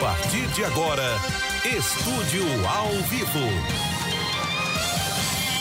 [0.00, 1.16] partir de agora,
[1.64, 3.85] Estúdio ao Vivo.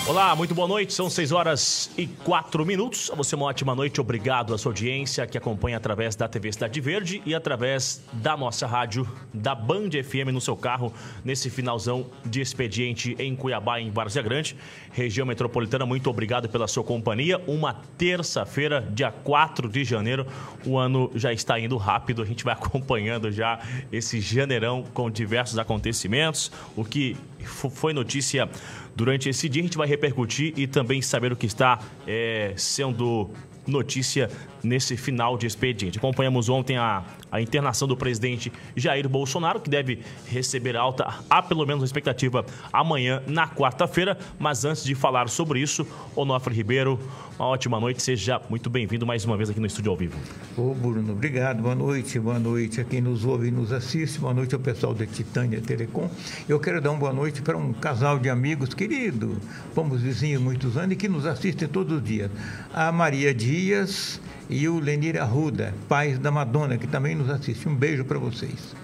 [0.07, 0.93] Olá, muito boa noite.
[0.93, 3.09] São 6 horas e 4 minutos.
[3.11, 3.99] A você uma ótima noite.
[3.99, 8.67] Obrigado à sua audiência que acompanha através da TV Cidade Verde e através da nossa
[8.67, 14.21] rádio, da Band FM no seu carro, nesse finalzão de expediente em Cuiabá, em Várzea
[14.21, 14.55] Grande,
[14.91, 15.87] região metropolitana.
[15.87, 17.41] Muito obrigado pela sua companhia.
[17.47, 20.27] Uma terça-feira, dia 4 de janeiro.
[20.67, 22.21] O ano já está indo rápido.
[22.21, 23.59] A gente vai acompanhando já
[23.91, 26.51] esse janeirão com diversos acontecimentos.
[26.75, 28.49] O que foi notícia
[28.95, 29.61] durante esse dia.
[29.61, 33.29] A gente vai repercutir e também saber o que está é, sendo
[33.67, 34.29] notícia
[34.65, 35.97] nesse final de expediente.
[35.97, 41.65] Acompanhamos ontem a, a internação do presidente Jair Bolsonaro, que deve receber alta, há pelo
[41.65, 44.17] menos a expectativa, amanhã, na quarta-feira.
[44.39, 46.99] Mas antes de falar sobre isso, Onofre Ribeiro,
[47.37, 50.17] uma ótima noite, seja muito bem-vindo mais uma vez aqui no Estúdio ao Vivo.
[50.57, 54.33] Ô Bruno, obrigado, boa noite, boa noite a quem nos ouve e nos assiste, boa
[54.33, 56.09] noite ao pessoal da Titânia Telecom.
[56.47, 59.37] Eu quero dar uma boa noite para um casal de amigos querido,
[59.73, 62.31] fomos vizinhos muitos anos e que nos assistem todos os dias.
[62.73, 67.67] A Maria Dias e o Lenir Arruda, pais da Madonna, que também nos assiste.
[67.67, 68.75] Um beijo para vocês.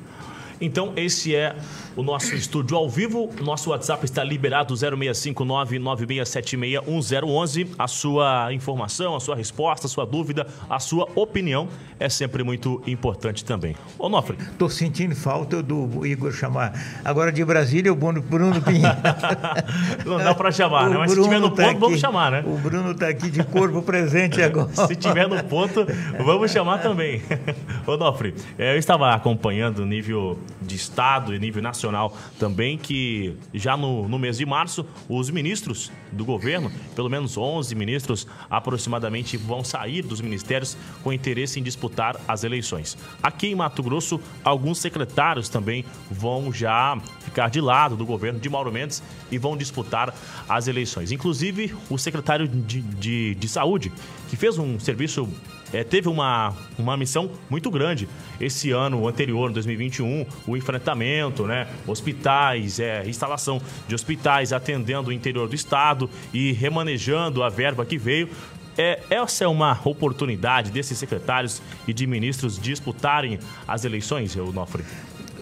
[0.62, 1.56] Então, esse é
[1.95, 3.31] o nosso estúdio ao vivo.
[3.42, 7.70] Nosso WhatsApp está liberado 0659-9676-1011.
[7.78, 11.67] A sua informação, a sua resposta, a sua dúvida, a sua opinião
[12.00, 13.76] é sempre muito importante também.
[13.98, 14.38] Ô, Nofre.
[14.39, 16.73] Estou sentindo falta do Igor chamar.
[17.04, 18.98] Agora de Brasília, o Bruno, Bruno Pinheiro.
[20.06, 20.98] Não dá para chamar, né?
[20.98, 22.44] Mas Bruno se tiver no tá ponto, aqui, vamos chamar, né?
[22.45, 24.70] O Bruno está aqui de corpo presente agora.
[24.88, 25.86] se tiver no ponto,
[26.23, 27.22] vamos chamar também.
[27.86, 33.36] Ô, Nofre, é, eu estava acompanhando o nível de Estado e nível nacional também, que
[33.54, 39.38] já no, no mês de março, os ministros do governo, pelo menos 11 ministros aproximadamente,
[39.38, 42.98] vão sair dos ministérios com interesse em disputar as eleições.
[43.22, 48.50] Aqui em Mato Grosso, alguns secretários também vão já ficar de lado do governo de
[48.50, 49.02] Mauro Mendes
[49.32, 50.14] e vão disputar
[50.48, 51.11] as eleições.
[51.11, 53.92] Inclusive, o secretário de, de, de Saúde,
[54.30, 55.28] que fez um serviço
[55.73, 58.08] é, teve uma, uma missão muito grande
[58.39, 61.67] esse ano anterior, em 2021, o enfrentamento, né?
[61.87, 67.98] Hospitais, é, instalação de hospitais atendendo o interior do estado e remanejando a verba que
[67.98, 68.30] veio.
[68.77, 73.37] É, essa é uma oportunidade desses secretários e de ministros disputarem
[73.67, 74.83] as eleições, Eunofre?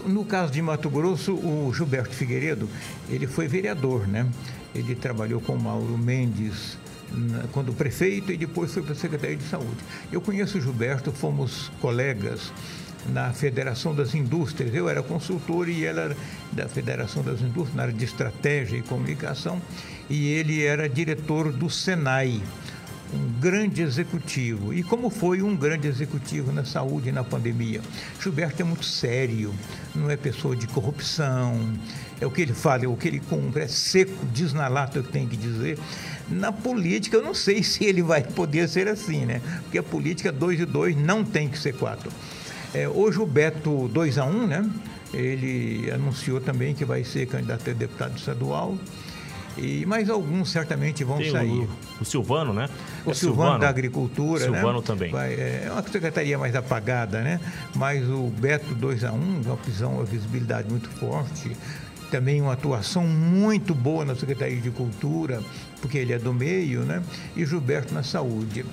[0.05, 2.67] No caso de Mato Grosso, o Gilberto Figueiredo,
[3.09, 4.27] ele foi vereador, né?
[4.73, 6.77] Ele trabalhou com Mauro Mendes,
[7.51, 9.77] quando prefeito e depois foi para a Secretaria de Saúde.
[10.11, 12.51] Eu conheço o Gilberto, fomos colegas
[13.07, 14.73] na Federação das Indústrias.
[14.73, 16.17] Eu era consultor e ela era
[16.51, 19.61] da Federação das Indústrias, na área de estratégia e comunicação,
[20.09, 22.41] e ele era diretor do Senai,
[23.13, 24.73] um grande executivo.
[24.73, 27.81] E como foi um grande executivo na saúde e na pandemia?
[28.21, 29.53] Gilberto é muito sério,
[29.95, 31.73] não é pessoa de corrupção,
[32.21, 34.99] é o que ele fala, é o que ele cumpre, é seco, diz na lata
[34.99, 35.79] o que tem que dizer.
[36.29, 39.41] Na política, eu não sei se ele vai poder ser assim, né?
[39.63, 42.11] Porque a política 2 e 2 não tem que ser 4.
[42.73, 44.69] É, hoje o Beto 2 a 1, um, né?
[45.13, 48.77] Ele anunciou também que vai ser candidato a deputado estadual.
[49.57, 51.49] E mais alguns certamente vão Tem sair.
[51.49, 51.69] O,
[52.01, 52.69] o, Silvano, né?
[53.05, 54.47] O é Silvano, Silvano, da Agricultura.
[54.47, 54.53] Né?
[54.53, 54.85] Silvano né?
[54.85, 55.11] também.
[55.11, 57.39] Vai, é uma secretaria mais apagada, né?
[57.75, 61.57] Mas o Beto 2 a 1 um, uma visão, uma visibilidade muito forte
[62.09, 65.41] também uma atuação muito boa na Secretaria de Cultura,
[65.81, 67.01] porque ele é do meio, né?
[67.35, 68.65] E Gilberto na saúde.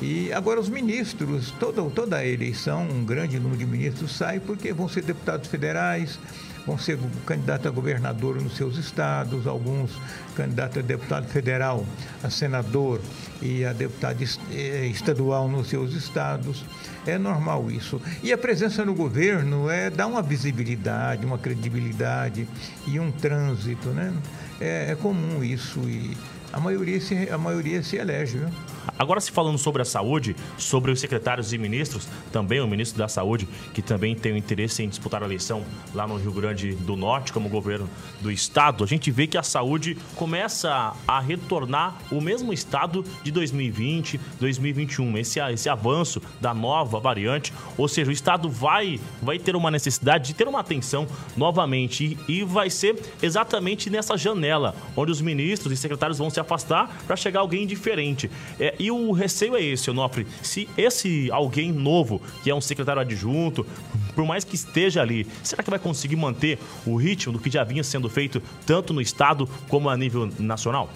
[0.00, 4.72] E agora os ministros, toda, toda a eleição, um grande número de ministros sai porque
[4.72, 6.18] vão ser deputados federais,
[6.66, 9.90] vão ser candidatos a governador nos seus estados, alguns
[10.34, 11.84] candidatos a deputado federal,
[12.22, 13.00] a senador
[13.40, 16.64] e a deputado eh, estadual nos seus estados.
[17.06, 18.00] É normal isso.
[18.22, 22.48] E a presença no governo é dar uma visibilidade, uma credibilidade
[22.86, 24.12] e um trânsito, né?
[24.60, 26.16] É, é comum isso e
[26.52, 28.48] a maioria se, a maioria se elege, viu?
[28.98, 33.08] Agora, se falando sobre a saúde, sobre os secretários e ministros, também o ministro da
[33.08, 35.64] Saúde, que também tem o interesse em disputar a eleição
[35.94, 37.88] lá no Rio Grande do Norte, como governo
[38.20, 43.30] do estado, a gente vê que a saúde começa a retornar o mesmo estado de
[43.32, 45.18] 2020, 2021.
[45.18, 50.28] Esse, esse avanço da nova variante, ou seja, o estado vai, vai ter uma necessidade
[50.28, 51.06] de ter uma atenção
[51.36, 56.40] novamente e, e vai ser exatamente nessa janela onde os ministros e secretários vão se
[56.40, 58.30] afastar para chegar alguém diferente.
[58.58, 60.26] É, e o receio é esse, Onofre.
[60.42, 63.64] Se esse alguém novo, que é um secretário adjunto,
[64.12, 67.62] por mais que esteja ali, será que vai conseguir manter o ritmo do que já
[67.62, 70.90] vinha sendo feito tanto no Estado como a nível nacional?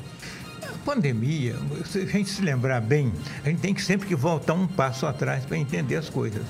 [0.84, 3.12] pandemia, se a gente se lembrar bem,
[3.44, 6.42] a gente tem que sempre que voltar um passo atrás para entender as coisas.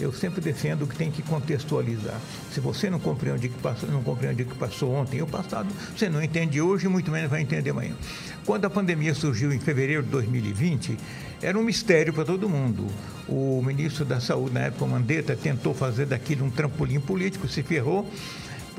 [0.00, 2.18] Eu sempre defendo que tem que contextualizar.
[2.52, 5.68] Se você não compreende o que passou, não compreende o que passou ontem ou passado,
[5.96, 7.94] você não entende hoje, muito menos vai entender amanhã.
[8.46, 10.96] Quando a pandemia surgiu em fevereiro de 2020,
[11.42, 12.86] era um mistério para todo mundo.
[13.28, 18.10] O ministro da Saúde, na época, Mandetta, tentou fazer daquilo um trampolim político, se ferrou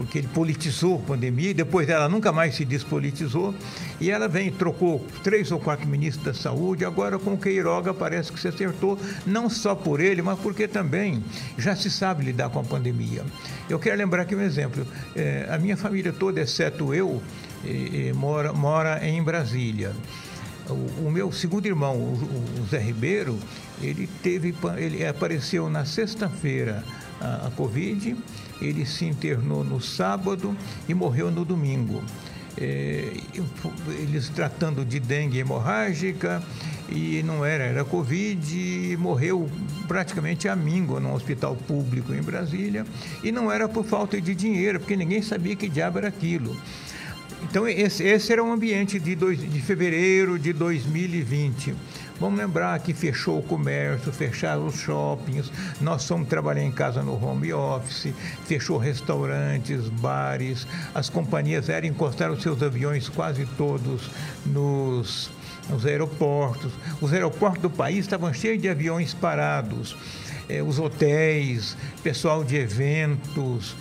[0.02, 3.54] porque ele politizou a pandemia e depois ela nunca mais se despolitizou.
[4.00, 8.32] E ela vem, trocou três ou quatro ministros da saúde, agora com o Queiroga parece
[8.32, 11.24] que se acertou, não só por ele, mas porque também
[11.56, 13.24] já se sabe lidar com a pandemia.
[13.70, 14.86] Eu quero lembrar aqui um exemplo.
[15.16, 17.22] É, a minha família toda, exceto eu,
[17.64, 19.92] é, é, mora, mora em Brasília.
[20.68, 23.38] O, o, meu segundo irmão, o, o Zé Ribeiro,
[23.80, 26.84] ele teve, ele apareceu na sexta-feira
[27.20, 28.18] a, a Covid
[28.62, 30.56] ele se internou no sábado
[30.88, 32.04] e morreu no domingo.
[32.58, 33.14] É,
[33.88, 36.44] eles tratando de dengue hemorrágica
[36.90, 39.50] e não era, era Covid e morreu
[39.88, 42.86] praticamente a míngua num hospital público em Brasília
[43.24, 46.56] e não era por falta de dinheiro, porque ninguém sabia que diabo era aquilo.
[47.44, 51.74] Então esse, esse era o ambiente de, dois, de fevereiro de 2020.
[52.22, 55.52] Vamos lembrar que fechou o comércio, fecharam os shoppings,
[55.82, 58.14] nós fomos trabalhar em casa no home office,
[58.46, 64.12] fechou restaurantes, bares, as companhias aéreas encostaram seus aviões quase todos
[64.46, 65.32] nos,
[65.84, 66.72] aeroportos.
[67.02, 69.98] Os aeroportos do país estavam cheios de aviões parados.
[70.48, 73.76] Eh, os hotéis, pessoal de eventos,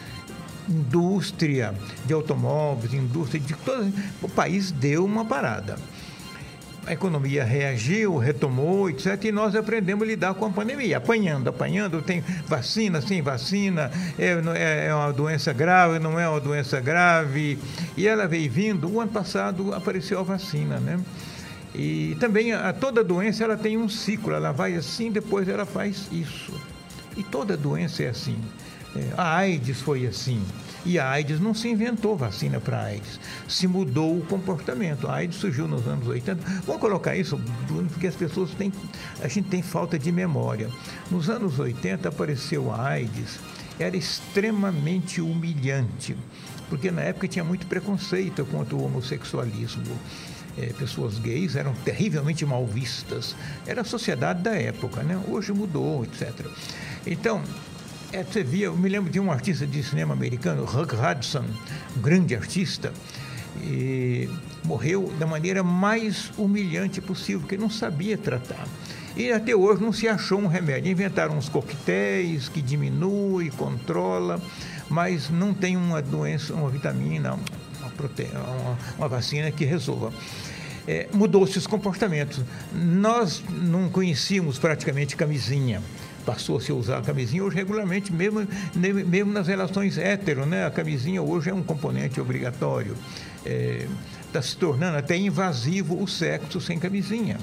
[0.67, 1.75] indústria
[2.07, 3.93] de automóveis, indústria de todo
[4.23, 5.77] o país deu uma parada
[6.91, 9.27] a economia reagiu, retomou, etc.
[9.27, 12.03] E nós aprendemos a lidar com a pandemia, apanhando, apanhando.
[12.03, 17.61] Tem vacina, sem vacina, é, é, é uma doença grave, não é uma doença grave.
[17.97, 18.93] E ela veio vindo.
[18.93, 20.99] O ano passado apareceu a vacina, né?
[21.73, 26.09] E também a, toda doença ela tem um ciclo, ela vai assim, depois ela faz
[26.11, 26.53] isso.
[27.17, 28.37] E toda doença é assim.
[28.97, 30.43] É, a AIDS foi assim.
[30.85, 35.09] E a AIDS não se inventou vacina para AIDS, se mudou o comportamento.
[35.09, 36.41] A AIDS surgiu nos anos 80.
[36.65, 37.37] Vamos colocar isso,
[37.67, 38.73] Bruno, porque as pessoas têm.
[39.21, 40.71] A gente tem falta de memória.
[41.11, 43.38] Nos anos 80 apareceu a AIDS,
[43.79, 46.17] era extremamente humilhante,
[46.69, 49.99] porque na época tinha muito preconceito contra o homossexualismo.
[50.59, 53.37] É, pessoas gays eram terrivelmente mal vistas.
[53.67, 55.19] Era a sociedade da época, né?
[55.29, 56.47] Hoje mudou, etc.
[57.06, 57.43] Então,
[58.12, 61.45] é, você via, eu me lembro de um artista de cinema americano, Huck Hudson,
[61.97, 62.93] um grande artista,
[63.62, 64.29] e
[64.65, 68.67] morreu da maneira mais humilhante possível, porque não sabia tratar.
[69.17, 70.91] E até hoje não se achou um remédio.
[70.91, 74.41] Inventaram uns coquetéis que diminui, controla,
[74.89, 77.37] mas não tem uma doença, uma vitamina,
[77.81, 80.13] uma, proteína, uma, uma vacina que resolva.
[80.87, 82.41] É, Mudou-se os comportamentos.
[82.73, 85.83] Nós não conhecíamos praticamente camisinha
[86.25, 90.67] passou a se usar a camisinha hoje regularmente, mesmo, mesmo nas relações hétero, né?
[90.67, 92.96] A camisinha hoje é um componente obrigatório.
[93.44, 93.87] Está é,
[94.32, 97.38] tá se tornando até invasivo o sexo sem camisinha.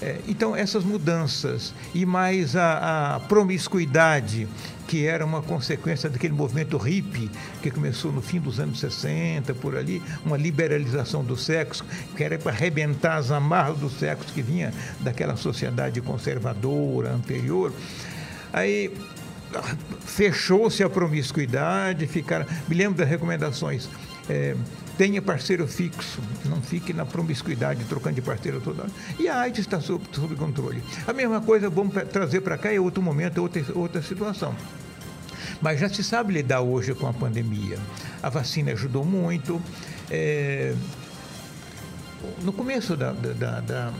[0.00, 4.46] É, então, essas mudanças e mais a, a, promiscuidade,
[4.86, 7.30] que era uma consequência daquele movimento hippie
[7.62, 11.84] que começou no fim dos anos 60, por ali, uma liberalização do sexo,
[12.14, 17.72] que era para arrebentar as amarras do sexo que vinha daquela sociedade conservadora anterior.
[18.52, 18.92] Aí
[20.04, 22.46] fechou-se a promiscuidade, ficaram.
[22.68, 23.88] Me lembro das recomendações.
[24.28, 24.54] É,
[24.96, 28.92] tenha parceiro fixo, não fique na promiscuidade trocando de parceiro toda hora.
[29.18, 30.82] E a AIDS está sob, sob controle.
[31.06, 34.54] A mesma coisa vamos trazer para cá, é outro momento, é outra, outra situação.
[35.60, 37.78] Mas já se sabe lidar hoje com a pandemia.
[38.22, 39.60] A vacina ajudou muito.
[40.10, 40.74] É,
[42.42, 43.92] no começo da, da, da,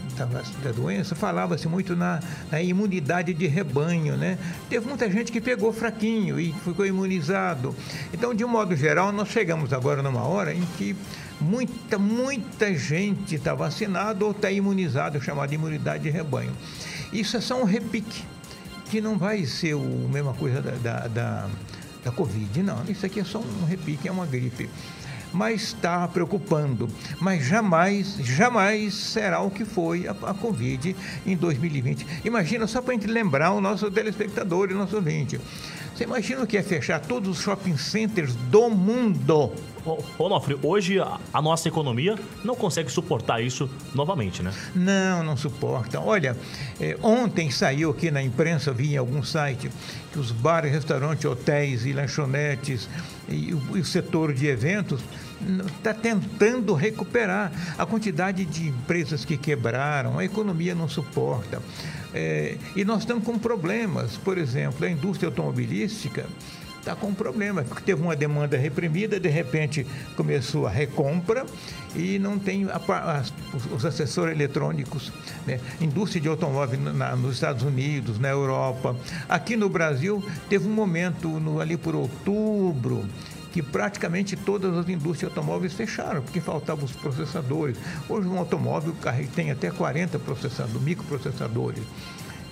[0.63, 2.21] da doença, falava-se muito na,
[2.63, 4.39] imunidade de rebanho, né?
[4.69, 7.75] Teve muita gente que pegou fraquinho e ficou imunizado.
[8.13, 10.97] Então, de um modo geral, nós chegamos agora numa hora em que
[11.41, 16.53] muita, muita gente está vacinada ou está imunizada, chamada imunidade de rebanho.
[17.13, 18.25] Isso é só um repique,
[18.91, 21.49] que não vai ser a mesma coisa da, da, da,
[22.05, 22.83] da Covid, não.
[22.89, 24.69] Isso aqui é só um repique, é uma gripe
[25.33, 26.89] mas está preocupando.
[27.21, 32.07] Mas jamais, jamais será o que foi a, a Covid em 2020.
[32.25, 35.41] Imagina, só para a gente lembrar o nosso telespectador e o nosso ouvinte.
[35.97, 39.51] Você imagina o que é fechar todos os shopping centers do mundo?
[40.19, 44.53] Onofre, hoje a nossa economia não consegue suportar isso novamente, né?
[44.75, 45.99] Não, não suporta.
[45.99, 46.37] Olha,
[46.79, 49.71] eh, ontem saiu aqui na imprensa, vi em algum site,
[50.13, 52.91] que os bares, restaurantes, hotéis e lanchonetes
[53.27, 55.01] e e o setor de eventos
[55.77, 61.63] está tentando recuperar a quantidade de empresas que quebraram, a economia não suporta.
[62.15, 66.27] É, e nós estamos com problemas, por exemplo, a indústria automobilística
[66.87, 69.85] está com um problema, porque teve uma demanda reprimida, de repente
[70.17, 71.45] começou a recompra
[71.97, 73.25] e não tem a, a,
[73.75, 75.13] os assessores eletrônicos,
[75.45, 75.59] né?
[75.81, 78.95] indústria de automóvel na, nos Estados Unidos, na Europa.
[79.29, 83.05] Aqui no Brasil teve um momento no, ali por outubro
[83.57, 87.79] que praticamente todas as indústrias automóveis fecharam, porque faltavam os processadores.
[88.07, 88.95] Hoje um automóvel
[89.35, 91.83] tem até 40 processadores, microprocessadores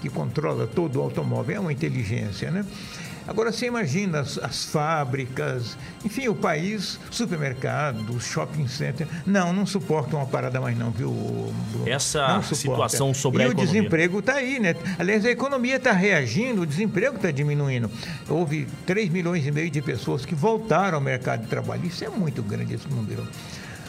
[0.00, 2.64] que controla todo o automóvel, é uma inteligência, né?
[3.26, 10.18] Agora você imagina as, as fábricas, enfim, o país, supermercados, shopping center, não, não suportam
[10.18, 11.10] uma parada mais não, viu,
[11.72, 11.88] Bruno?
[11.88, 13.64] Essa situação sobre e a economia.
[13.64, 14.74] E o desemprego está aí, né?
[14.98, 17.90] Aliás, a economia está reagindo, o desemprego está diminuindo.
[18.28, 21.86] Houve 3 milhões e meio de pessoas que voltaram ao mercado de trabalho.
[21.86, 23.26] Isso é muito grande esse número.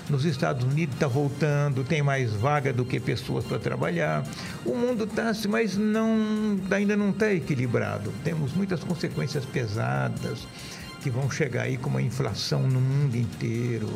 [0.09, 4.23] Nos Estados Unidos está voltando, tem mais vaga do que pessoas para trabalhar.
[4.63, 8.13] O mundo está, assim, mas não, ainda não está equilibrado.
[8.23, 10.47] Temos muitas consequências pesadas
[11.01, 13.89] que vão chegar aí com uma inflação no mundo inteiro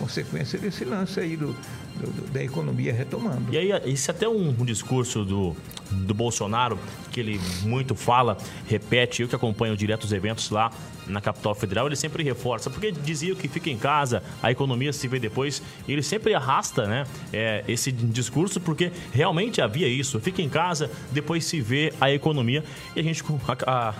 [0.00, 3.52] consequência desse lance aí do, do, da economia retomando.
[3.52, 5.54] E aí, isso é até um, um, discurso do,
[5.90, 6.78] do Bolsonaro,
[7.10, 10.70] que ele muito fala, repete, eu que acompanho direto os eventos lá
[11.06, 15.08] na capital federal, ele sempre reforça, porque dizia que fica em casa, a economia se
[15.08, 20.40] vê depois, e ele sempre arrasta né, é, esse discurso, porque realmente havia isso, fica
[20.40, 22.62] em casa, depois se vê a economia,
[22.94, 23.24] e a gente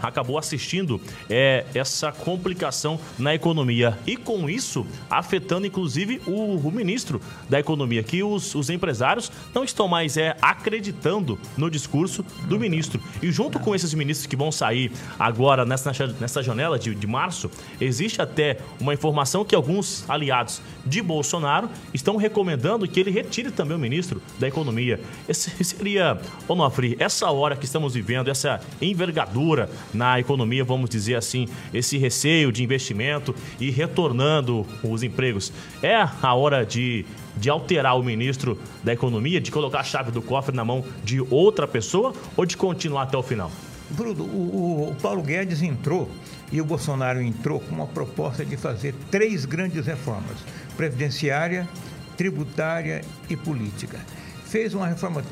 [0.02, 7.20] acabou assistindo é, essa complicação na economia, e com isso afetando inclusive o, o ministro
[7.48, 13.00] da economia, que os, os empresários não estão mais é, acreditando no discurso do ministro,
[13.22, 17.50] e junto com esses ministros que vão sair agora nessa, nessa janela de de março,
[17.80, 23.76] existe até uma informação que alguns aliados de Bolsonaro estão recomendando que ele retire também
[23.76, 25.00] o ministro da Economia.
[25.28, 26.18] Esse seria,
[26.48, 32.52] Onofre, essa hora que estamos vivendo, essa envergadura na economia, vamos dizer assim, esse receio
[32.52, 37.04] de investimento e retornando os empregos, é a hora de
[37.40, 41.20] de alterar o ministro da Economia, de colocar a chave do cofre na mão de
[41.20, 43.50] outra pessoa ou de continuar até o final?
[43.90, 46.08] Bruno, o, o Paulo Guedes entrou
[46.52, 50.36] e o Bolsonaro entrou com uma proposta de fazer três grandes reformas:
[50.76, 51.68] previdenciária,
[52.16, 53.98] tributária e política.
[54.44, 55.22] Fez uma reforma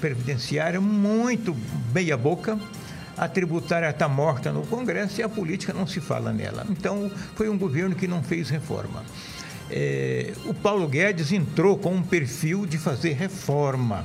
[0.00, 1.56] previdenciária muito
[1.94, 2.58] meia-boca.
[3.16, 6.66] A tributária está morta no Congresso e a política não se fala nela.
[6.70, 9.04] Então, foi um governo que não fez reforma.
[9.72, 14.04] É, o Paulo Guedes entrou com um perfil de fazer reforma.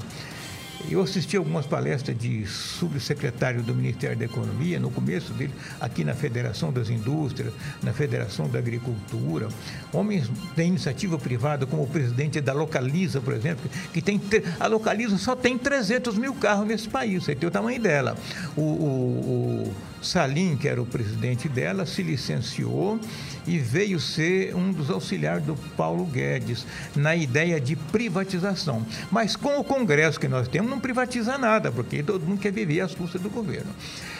[0.89, 6.13] Eu assisti algumas palestras de subsecretário do Ministério da Economia, no começo dele, aqui na
[6.13, 9.49] Federação das Indústrias, na Federação da Agricultura.
[9.91, 14.21] Homens da iniciativa privada, como o presidente da Localiza, por exemplo, que tem.
[14.59, 18.15] A Localiza só tem 300 mil carros nesse país, você tem o tamanho dela.
[18.55, 22.99] O, o, o Salim, que era o presidente dela, se licenciou
[23.45, 28.85] e veio ser um dos auxiliares do Paulo Guedes na ideia de privatização.
[29.11, 32.81] Mas com o Congresso que nós temos, não privatiza nada, porque todo mundo quer viver
[32.81, 33.71] às custas do governo.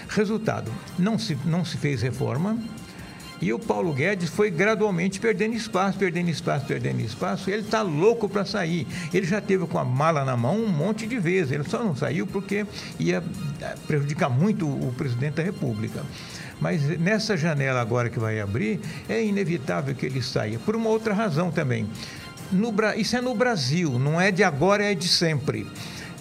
[0.09, 2.57] Resultado, não se, não se fez reforma,
[3.41, 7.49] e o Paulo Guedes foi gradualmente perdendo espaço, perdendo espaço, perdendo espaço.
[7.49, 8.87] Ele está louco para sair.
[9.13, 11.51] Ele já teve com a mala na mão um monte de vezes.
[11.51, 12.65] Ele só não saiu porque
[12.99, 13.23] ia
[13.61, 16.03] eh, prejudicar muito o presidente da República.
[16.59, 20.57] Mas nessa janela agora que vai abrir, é inevitável que ele saia.
[20.57, 21.87] Por uma outra razão também.
[22.51, 25.67] No, isso é no Brasil, não é de agora, é de sempre.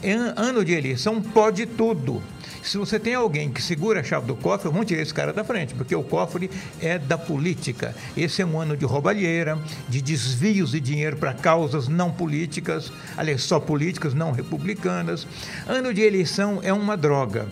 [0.03, 2.23] É ano de eleição pode tudo.
[2.67, 5.45] Se você tem alguém que segura a chave do cofre, vamos tirar esse cara da
[5.45, 7.95] frente, porque o cofre é da política.
[8.17, 9.57] Esse é um ano de roubalheira,
[9.89, 15.29] de desvios de dinheiro para causas não políticas, aliás, só políticas, não republicanas.
[15.69, 17.47] Ano de eleição é uma droga.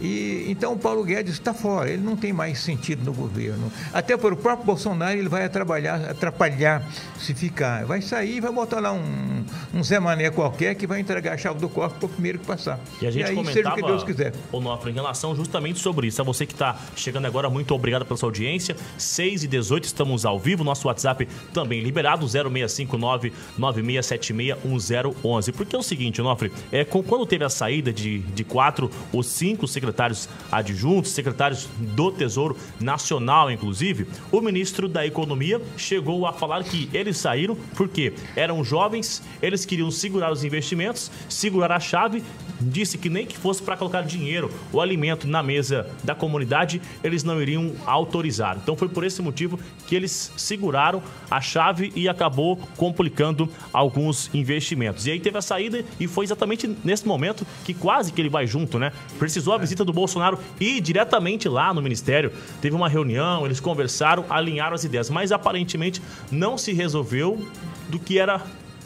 [0.00, 3.70] E, então o Paulo Guedes está fora, ele não tem mais sentido no governo.
[3.92, 6.82] Até para o próprio Bolsonaro ele vai atrapalhar, atrapalhar
[7.18, 7.84] se ficar.
[7.84, 11.36] Vai sair e vai botar lá um, um Zé Mané qualquer que vai entregar a
[11.36, 12.80] chave do cofre para o primeiro que passar.
[13.00, 14.32] E a gente e aí, comentava, seja o que Deus quiser.
[14.50, 16.20] Onofre, em relação justamente sobre isso.
[16.20, 18.76] A você que está chegando agora, muito obrigado pela sua audiência.
[18.96, 25.82] 6 e 18 estamos ao vivo, nosso WhatsApp também liberado, 0659 9676 Porque é o
[25.82, 31.10] seguinte, Onofre, é, quando teve a saída de, de quatro ou cinco secretários secretários adjuntos,
[31.10, 37.56] secretários do Tesouro Nacional, inclusive, o ministro da Economia chegou a falar que eles saíram
[37.74, 42.22] porque eram jovens, eles queriam segurar os investimentos, segurar a chave,
[42.60, 47.24] disse que nem que fosse para colocar dinheiro ou alimento na mesa da comunidade, eles
[47.24, 48.58] não iriam autorizar.
[48.62, 55.06] Então foi por esse motivo que eles seguraram a chave e acabou complicando alguns investimentos.
[55.06, 58.46] E aí teve a saída e foi exatamente nesse momento que quase que ele vai
[58.46, 58.92] junto, né?
[59.18, 62.32] Precisou a visita do Bolsonaro ir diretamente lá no ministério.
[62.60, 67.44] Teve uma reunião, eles conversaram, alinharam as ideias, mas aparentemente não se resolveu
[67.88, 68.40] do que era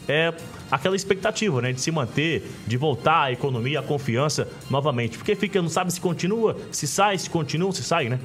[0.07, 0.33] é
[0.69, 5.61] aquela expectativa, né, de se manter, de voltar a economia, a confiança novamente, porque fica,
[5.61, 8.19] não sabe se continua, se sai, se continua, se sai, né?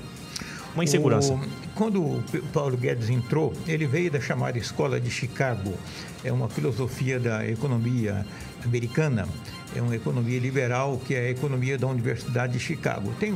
[0.75, 1.33] Uma insegurança.
[1.33, 1.41] O,
[1.75, 2.23] quando o
[2.53, 5.75] Paulo Guedes entrou, ele veio da chamada Escola de Chicago,
[6.23, 8.25] é uma filosofia da economia
[8.65, 9.29] americana,
[9.75, 13.13] é uma economia liberal que é a economia da Universidade de Chicago.
[13.19, 13.35] Tem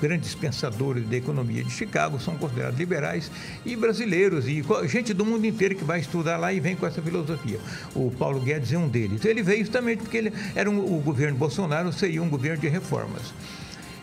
[0.00, 3.30] grandes pensadores da economia de Chicago são considerados liberais
[3.64, 7.02] e brasileiros e gente do mundo inteiro que vai estudar lá e vem com essa
[7.02, 7.58] filosofia.
[7.94, 9.24] O Paulo Guedes é um deles.
[9.24, 13.34] Ele veio justamente porque ele era um, o governo Bolsonaro seria um governo de reformas.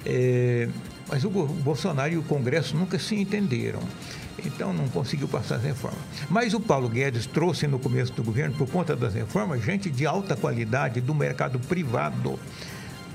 [0.06, 0.68] É,
[1.10, 3.80] mas o Bolsonaro e o Congresso nunca se entenderam.
[4.44, 6.00] Então não conseguiu passar as reformas.
[6.30, 10.06] Mas o Paulo Guedes trouxe no começo do governo, por conta das reformas, gente de
[10.06, 12.40] alta qualidade do mercado privado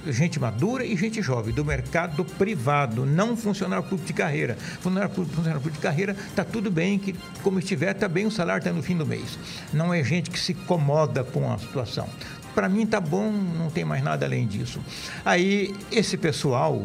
[0.07, 4.57] gente madura e gente jovem, do mercado privado, não funcionário público de carreira.
[4.81, 8.31] Funcionário público, funcionário público de carreira, está tudo bem, que como estiver, está bem, o
[8.31, 9.39] salário está no fim do mês.
[9.73, 12.09] Não é gente que se incomoda com a situação.
[12.55, 14.81] Para mim está bom, não tem mais nada além disso.
[15.25, 16.85] Aí esse pessoal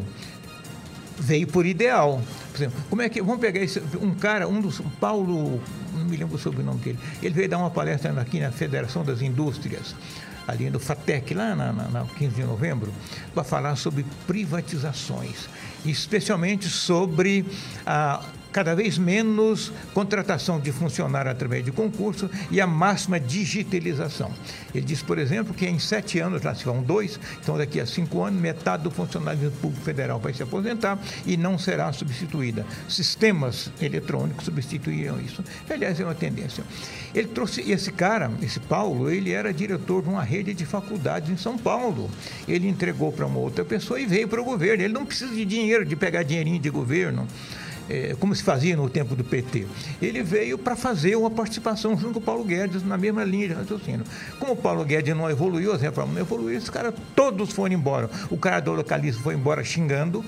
[1.17, 2.22] veio por ideal.
[2.51, 3.22] Por exemplo, como é que.
[3.22, 4.81] Vamos pegar esse, um cara, um dos.
[5.00, 5.62] Paulo,
[5.93, 7.00] não me lembro o nome dele.
[7.22, 9.95] Ele veio dar uma palestra aqui na Federação das Indústrias
[10.48, 12.93] ali no FATEC, lá na, na, na 15 de novembro,
[13.34, 15.50] para falar sobre privatizações,
[15.84, 17.45] especialmente sobre
[17.86, 18.24] a
[18.55, 24.31] cada vez menos contratação de funcionário através de concurso e a máxima digitalização.
[24.74, 27.85] Ele diz, por exemplo, que em sete anos, lá se vão dois, então daqui a
[27.85, 32.65] cinco anos, metade do funcionário público federal vai se aposentar e não será substituída.
[32.88, 35.43] Sistemas eletrônicos substituíram isso.
[35.69, 36.63] Aliás, é uma tendência.
[37.13, 41.35] Ele trouxe esse cara, esse Paulo, ele era diretor de uma rede de faculdades em
[41.35, 42.09] São Paulo.
[42.47, 44.81] Ele entregou para uma outra pessoa e veio para o governo.
[44.81, 47.27] Ele não precisa de dinheiro, de pegar dinheirinho de governo
[47.89, 49.67] é, como se fazia no tempo do PT.
[50.01, 53.53] Ele veio para fazer uma participação junto com o Paulo Guedes na mesma linha de
[53.53, 54.03] raciocínio.
[54.39, 58.09] Como o Paulo Guedes não evoluiu, as reformas não evoluíram, esses caras todos foram embora.
[58.29, 60.24] O cara do localista foi embora xingando,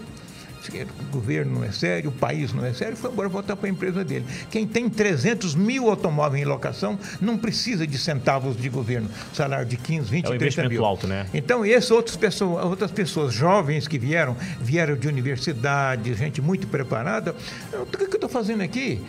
[0.74, 3.72] o governo não é sério, o país não é sério, foi embora voltar para a
[3.72, 4.26] empresa dele.
[4.50, 9.78] Quem tem 300 mil automóveis em locação não precisa de centavos de governo, salário de
[9.78, 10.86] 15, 20, é um 30 mil.
[10.86, 11.28] alto, né?
[11.34, 17.36] Então, essas outras pessoas, outras pessoas jovens que vieram, vieram de universidade, gente muito preparada,
[17.74, 19.02] o que, eu estou fazendo aqui?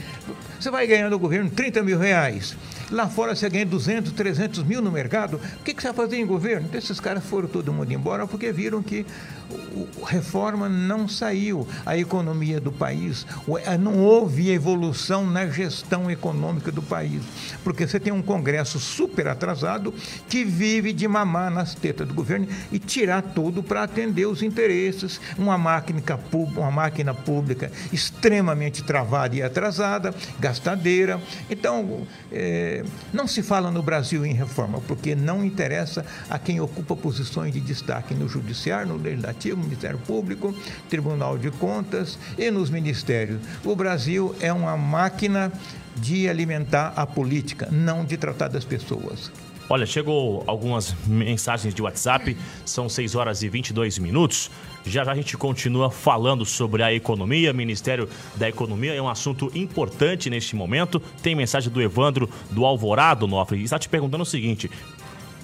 [0.58, 2.56] Você vai ganhar no governo 30 mil reais.
[2.90, 5.40] Lá fora você ganha 200, 300 mil no mercado.
[5.60, 6.66] O que, que você vai fazer em governo?
[6.66, 9.04] Então, esses caras foram todo mundo embora porque viram que
[10.02, 11.47] a reforma não saiu.
[11.84, 13.26] A economia do país,
[13.64, 17.22] eh, não houve evolução na gestão econômica do país.
[17.64, 19.92] Porque você tem um Congresso super atrasado
[20.28, 25.20] que vive de mamar nas tetas do governo e tirar tudo para atender os interesses.
[25.36, 31.20] Uma máquina, uma máquina pública extremamente travada e atrasada, gastadeira.
[31.48, 36.96] Então, é, não se fala no Brasil em reforma, porque não interessa a quem ocupa
[36.96, 40.54] posições de destaque no Judiciário, no Legislativo, no Ministério Público,
[40.88, 43.40] Tribunal de Contas e nos ministérios.
[43.64, 45.52] O Brasil é uma máquina
[45.96, 49.30] de alimentar a política, não de tratar das pessoas.
[49.70, 54.50] Olha, chegou algumas mensagens de WhatsApp, são 6 horas e 22 minutos.
[54.86, 59.52] Já já a gente continua falando sobre a economia, Ministério da Economia é um assunto
[59.54, 61.02] importante neste momento.
[61.22, 64.70] Tem mensagem do Evandro do Alvorado, Nofre, está te perguntando o seguinte: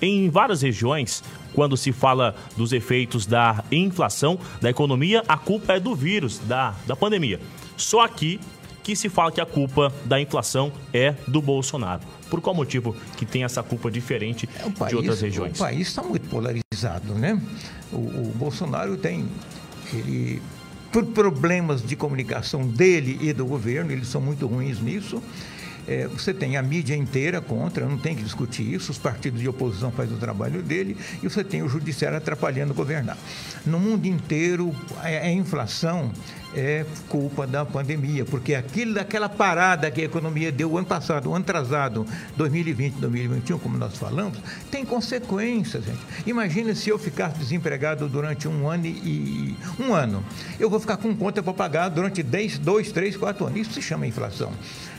[0.05, 1.23] em várias regiões,
[1.55, 6.75] quando se fala dos efeitos da inflação, da economia, a culpa é do vírus, da,
[6.87, 7.41] da pandemia.
[7.77, 8.41] Só aqui
[8.83, 12.03] que se fala que a culpa da inflação é do Bolsonaro.
[12.29, 15.57] Por qual motivo que tem essa culpa diferente é, país, de outras regiões?
[15.59, 17.41] O país está muito polarizado, né?
[17.91, 19.27] O, o Bolsonaro tem,
[19.93, 20.43] ele,
[20.93, 25.23] por problemas de comunicação dele e do governo, eles são muito ruins nisso.
[25.87, 29.49] É, você tem a mídia inteira contra, não tem que discutir isso, os partidos de
[29.49, 33.19] oposição fazem o trabalho dele, e você tem o judiciário atrapalhando governar.
[33.67, 36.11] No mundo inteiro, a, inflação
[36.55, 41.43] é culpa da pandemia, porque aquilo daquela parada que a economia deu ano passado, ano
[41.43, 44.39] atrasado, 2020, 2021, como nós falamos,
[44.71, 46.01] tem consequências, gente.
[46.27, 50.25] Imagina se eu ficasse desempregado durante um ano e um ano.
[50.59, 53.61] Eu vou ficar com conta para pagar durante 10, 2, 3, 4 anos.
[53.61, 54.53] Isso se chama inflação.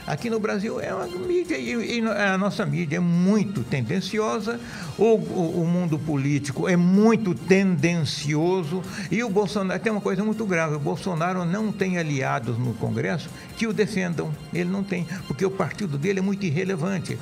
[0.07, 4.59] Aqui no Brasil é uma mídia, e, e a nossa mídia é muito tendenciosa,
[4.99, 10.45] o, o, o, mundo político é muito tendencioso, e o Bolsonaro tem uma coisa muito
[10.45, 14.31] grave: o Bolsonaro não tem aliados no Congresso que o defendam.
[14.53, 17.17] Ele não tem, porque o partido dele é muito irrelevante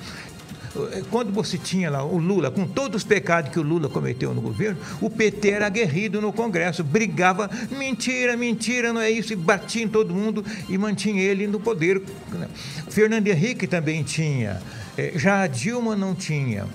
[1.09, 4.41] quando você tinha lá o Lula, com todos os pecados que o Lula cometeu no
[4.41, 9.83] governo, o PT era aguerrido no Congresso, brigava, mentira, mentira, não é isso, e batia
[9.83, 12.01] em todo mundo e mantinha ele no poder.
[12.89, 14.61] Fernando Henrique também tinha,
[14.97, 16.65] eh, já a Dilma não tinha.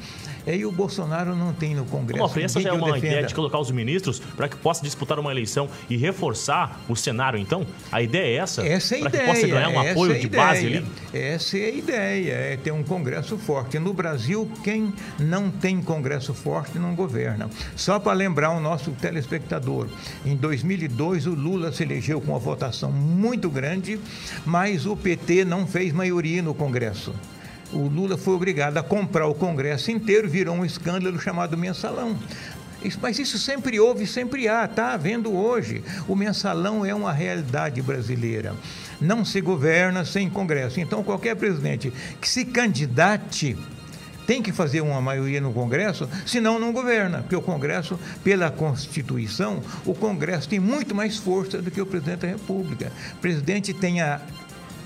[0.54, 2.34] E o Bolsonaro não tem no Congresso.
[2.34, 5.30] Bom, essa já é uma ideia de colocar os ministros para que possa disputar uma
[5.30, 7.66] eleição e reforçar o cenário, então?
[7.92, 8.66] A ideia é essa?
[8.66, 9.10] Essa é a ideia.
[9.10, 10.86] Para que possa ganhar um apoio é de base ali?
[11.12, 13.78] Essa é a ideia, é ter um Congresso forte.
[13.78, 17.50] No Brasil, quem não tem Congresso forte não governa.
[17.76, 19.86] Só para lembrar o nosso telespectador,
[20.24, 24.00] em 2002 o Lula se elegeu com uma votação muito grande,
[24.44, 27.12] mas o PT não fez maioria no Congresso
[27.72, 32.16] o Lula foi obrigado a comprar o Congresso inteiro, virou um escândalo chamado mensalão.
[33.02, 35.82] Mas isso sempre houve, sempre há, está havendo hoje.
[36.06, 38.54] O mensalão é uma realidade brasileira.
[39.00, 40.80] Não se governa sem Congresso.
[40.80, 43.56] Então, qualquer presidente que se candidate
[44.26, 47.22] tem que fazer uma maioria no Congresso, senão não governa.
[47.22, 52.20] Porque o Congresso, pela Constituição, o Congresso tem muito mais força do que o presidente
[52.20, 52.92] da República.
[53.14, 54.20] O presidente tem a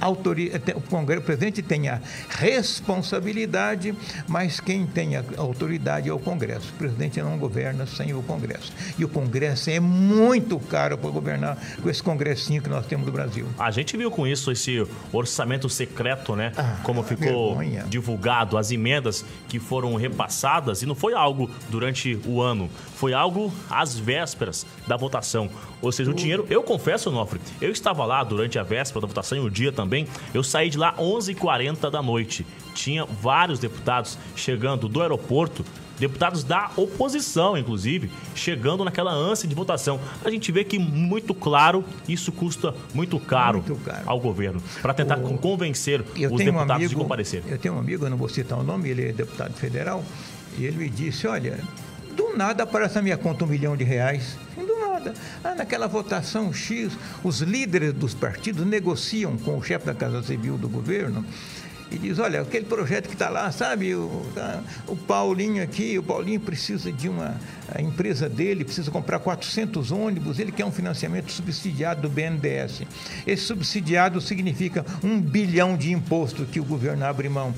[0.08, 3.94] o Congresso, o presidente tem a responsabilidade,
[4.28, 6.70] mas quem tem a autoridade é o Congresso.
[6.74, 8.72] O presidente não governa sem o Congresso.
[8.98, 13.12] E o Congresso é muito caro para governar com esse congressinho que nós temos no
[13.12, 13.46] Brasil.
[13.58, 16.52] A gente viu com isso esse orçamento secreto, né?
[16.56, 17.84] Ah, Como ficou vergonha.
[17.88, 22.68] divulgado, as emendas que foram repassadas, e não foi algo durante o ano,
[23.02, 25.50] foi algo às vésperas da votação.
[25.80, 29.36] Ou seja, o dinheiro, eu confesso, Nofre, eu estava lá durante a véspera da votação
[29.36, 30.06] e o dia também.
[30.32, 32.46] Eu saí de lá 11h40 da noite.
[32.76, 35.64] Tinha vários deputados chegando do aeroporto
[35.98, 40.00] deputados da oposição, inclusive, chegando naquela ânsia de votação.
[40.24, 44.02] A gente vê que, muito claro, isso custa muito caro, muito caro.
[44.06, 45.38] ao governo, para tentar o...
[45.38, 47.42] convencer os deputados um amigo, de comparecer.
[47.46, 50.04] Eu tenho um amigo, eu não vou citar o nome, ele é deputado federal,
[50.58, 51.60] e ele me disse: Olha,
[52.16, 54.36] do nada aparece na minha conta um milhão de reais.
[54.56, 55.14] Do nada.
[55.42, 60.56] Ah, naquela votação X, os líderes dos partidos negociam com o chefe da Casa Civil
[60.56, 61.24] do governo
[61.92, 66.02] e diz, olha, aquele projeto que está lá, sabe, o, tá, o Paulinho aqui, o
[66.02, 67.36] Paulinho precisa de uma,
[67.78, 72.82] empresa dele precisa comprar 400 ônibus, ele quer um financiamento subsidiado do BNDES.
[73.26, 77.54] Esse subsidiado significa um bilhão de imposto que o governo abre mão.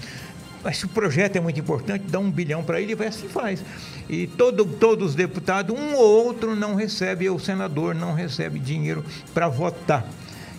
[0.64, 3.28] Mas se o projeto é muito importante, dá um bilhão para ele e vai assim
[3.28, 3.62] faz.
[4.08, 9.04] E todo, todos os deputados, um ou outro não recebe, o senador não recebe dinheiro
[9.34, 10.06] para votar.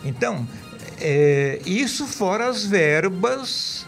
[0.04, 0.48] Então,
[1.02, 3.88] é, isso fora as verbas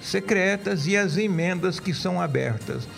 [0.00, 2.88] secretas e as emendas que são abertas.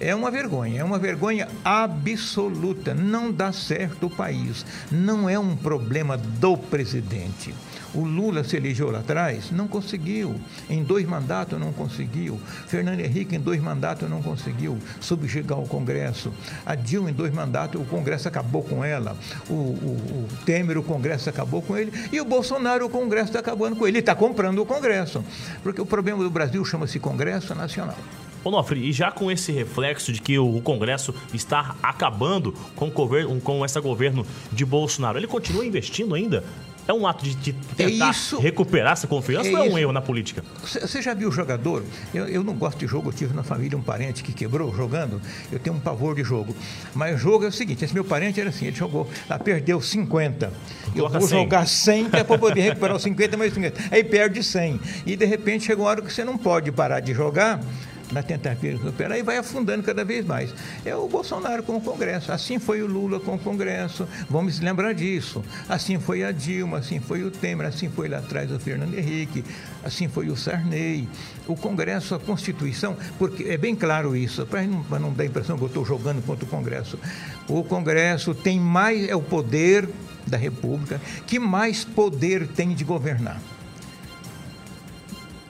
[0.00, 2.94] É uma vergonha, é uma vergonha absoluta.
[2.94, 4.64] Não dá certo o país.
[4.90, 7.54] Não é um problema do presidente.
[7.94, 10.34] O Lula se elegeu lá atrás, não conseguiu.
[10.68, 12.40] Em dois mandatos não conseguiu.
[12.66, 16.32] Fernando Henrique em dois mandatos não conseguiu subjugar o Congresso.
[16.64, 19.16] A Dilma em dois mandatos o Congresso acabou com ela.
[19.48, 23.40] O, o, o Temer o Congresso acabou com ele e o Bolsonaro o Congresso está
[23.40, 23.92] acabando com ele.
[23.92, 25.22] Ele está comprando o Congresso,
[25.62, 27.98] porque o problema do Brasil chama-se Congresso Nacional.
[28.44, 33.64] Onofre, e já com esse reflexo de que o Congresso está acabando com, governo, com
[33.64, 36.42] esse governo de Bolsonaro, ele continua investindo ainda
[36.86, 39.78] é um ato de, de tentar é isso, recuperar essa confiança é ou é um
[39.78, 40.44] erro na política?
[40.62, 41.84] Você já viu jogador?
[42.12, 45.20] Eu, eu, não gosto de jogo, eu tive na família um parente que quebrou jogando,
[45.50, 46.54] eu tenho um pavor de jogo.
[46.94, 50.52] Mas jogo é o seguinte, esse meu parente era assim, ele jogou, lá perdeu 50.
[50.94, 51.28] Eu vou 100.
[51.28, 53.80] jogar 100 que é para poder recuperar os 50 mais 50.
[53.90, 54.80] Aí perde 100.
[55.06, 57.60] E de repente chega uma hora que você não pode parar de jogar
[58.12, 60.54] na tentativa de recuperar e vai afundando cada vez mais.
[60.84, 64.92] É o Bolsonaro com o Congresso, assim foi o Lula com o Congresso, vamos lembrar
[64.92, 65.42] disso.
[65.68, 69.44] Assim foi a Dilma, assim foi o Temer, assim foi lá atrás o Fernando Henrique,
[69.82, 71.08] assim foi o Sarney.
[71.48, 75.56] O Congresso, a Constituição, porque é bem claro isso, para não, não dar a impressão
[75.56, 76.98] que eu estou jogando contra o Congresso.
[77.48, 79.88] O Congresso tem mais, é o poder
[80.26, 83.40] da República que mais poder tem de governar.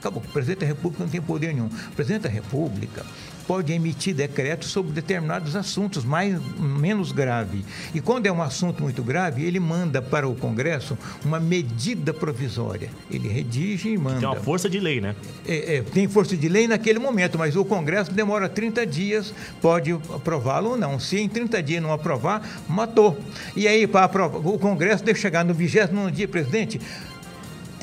[0.03, 0.21] Acabou.
[0.21, 1.67] O presidente da República não tem poder nenhum.
[1.67, 3.05] O presidente da República
[3.47, 7.63] pode emitir decretos sobre determinados assuntos mais menos grave.
[7.93, 12.89] E quando é um assunto muito grave, ele manda para o Congresso uma medida provisória.
[13.09, 14.19] Ele redige e manda.
[14.19, 15.15] Tem uma força de lei, né?
[15.47, 19.91] É, é, tem força de lei naquele momento, mas o Congresso demora 30 dias, pode
[19.91, 20.99] aprová-lo ou não.
[20.99, 23.17] Se em 30 dias não aprovar, matou.
[23.55, 26.79] E aí, para aprovar, o Congresso deve chegar no 29 dia, presidente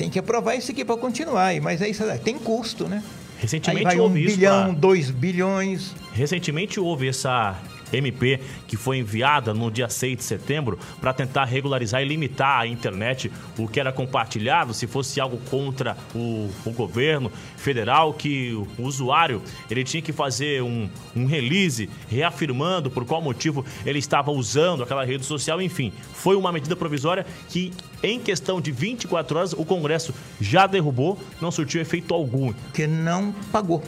[0.01, 1.53] tem que aprovar isso aqui para continuar.
[1.61, 3.03] Mas aí tem custo, né?
[3.37, 4.79] Recentemente aí vai um houve bilhão, isso.
[4.79, 5.93] dois bilhões.
[6.11, 7.55] Recentemente houve essa
[7.91, 12.67] MP que foi enviada no dia 6 de setembro para tentar regularizar e limitar a
[12.67, 18.83] internet, o que era compartilhado, se fosse algo contra o, o governo federal, que o
[18.83, 24.83] usuário ele tinha que fazer um, um release reafirmando por qual motivo ele estava usando
[24.83, 25.91] aquela rede social, enfim.
[26.13, 27.73] Foi uma medida provisória que,
[28.03, 32.53] em questão de 24 horas, o Congresso já derrubou, não surtiu efeito algum.
[32.73, 33.83] Que não pagou,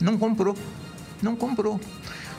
[0.00, 0.56] não comprou,
[1.22, 1.80] não comprou.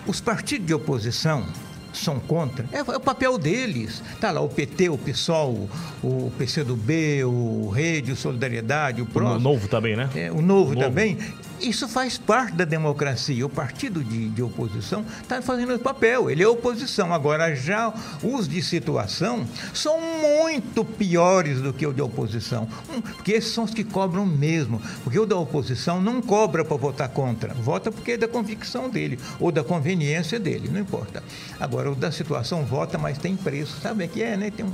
[0.07, 1.45] Os partidos de oposição
[1.93, 4.01] são contra, é, é, o papel deles.
[4.21, 5.69] Tá lá o PT, o PSOL,
[6.03, 9.37] o PCdoB, o Rede, o Solidariedade, o PROS.
[9.37, 10.09] O Novo também, né?
[10.15, 10.79] É, o Novo, o Novo.
[10.79, 11.17] também.
[11.59, 13.45] Isso faz parte da democracia.
[13.45, 17.13] O partido de, de oposição está fazendo esse papel, ele é oposição.
[17.13, 22.67] Agora, já os de situação são muito piores do que o de oposição,
[23.15, 24.81] porque esses são os que cobram mesmo.
[25.03, 29.19] Porque o da oposição não cobra para votar contra, vota porque é da convicção dele
[29.39, 31.23] ou da conveniência dele, não importa.
[31.59, 34.51] Agora, o da situação vota, mas tem preço, sabe o que é, né?
[34.51, 34.73] Tem um.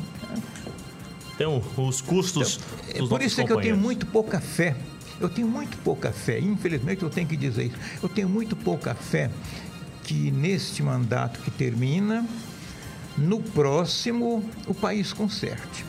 [1.37, 2.59] Tem os custos.
[2.89, 4.75] Então, é por isso é que eu tenho muito pouca fé
[5.19, 7.77] eu tenho muito pouca fé, infelizmente eu tenho que dizer isso.
[8.01, 9.29] Eu tenho muito pouca fé
[10.03, 12.27] que neste mandato que termina,
[13.17, 15.85] no próximo, o país conserte.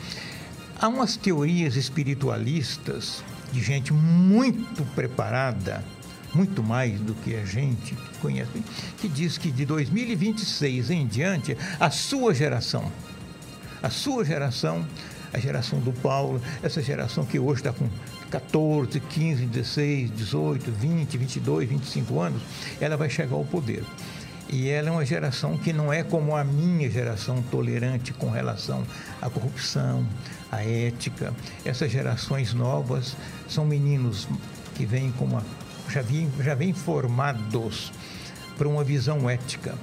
[0.78, 5.84] Há umas teorias espiritualistas de gente muito preparada,
[6.34, 8.62] muito mais do que a gente que conhece,
[8.98, 12.90] que diz que de 2026 em diante, a sua geração,
[13.82, 14.84] a sua geração,
[15.32, 17.88] a geração do Paulo, essa geração que hoje está com
[18.35, 22.42] 14, 15, 16, 18, 20, 22, 25 anos,
[22.81, 23.85] ela vai chegar ao poder.
[24.49, 28.85] E ela é uma geração que não é como a minha geração tolerante com relação
[29.23, 30.05] à corrupção,
[30.51, 31.33] à ética.
[31.64, 33.16] Essas gerações novas
[33.49, 34.27] são meninos
[34.75, 35.44] que vêm com uma,
[35.88, 37.92] já vêm, já vêm formados
[38.59, 39.77] para uma visão ética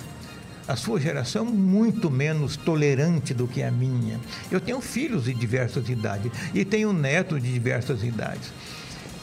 [0.68, 4.20] a sua geração muito menos tolerante do que a minha.
[4.50, 8.52] Eu tenho filhos de diversas idades e tenho netos de diversas idades.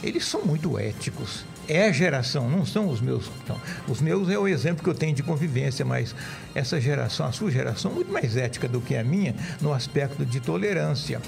[0.01, 1.43] Eles são muito éticos.
[1.67, 3.29] É geração, não são os meus.
[3.43, 6.15] Então, os meus é o exemplo que eu tenho de convivência, mas
[6.55, 10.39] essa geração, a sua geração, muito mais ética do que a minha no aspecto de
[10.39, 11.21] tolerância.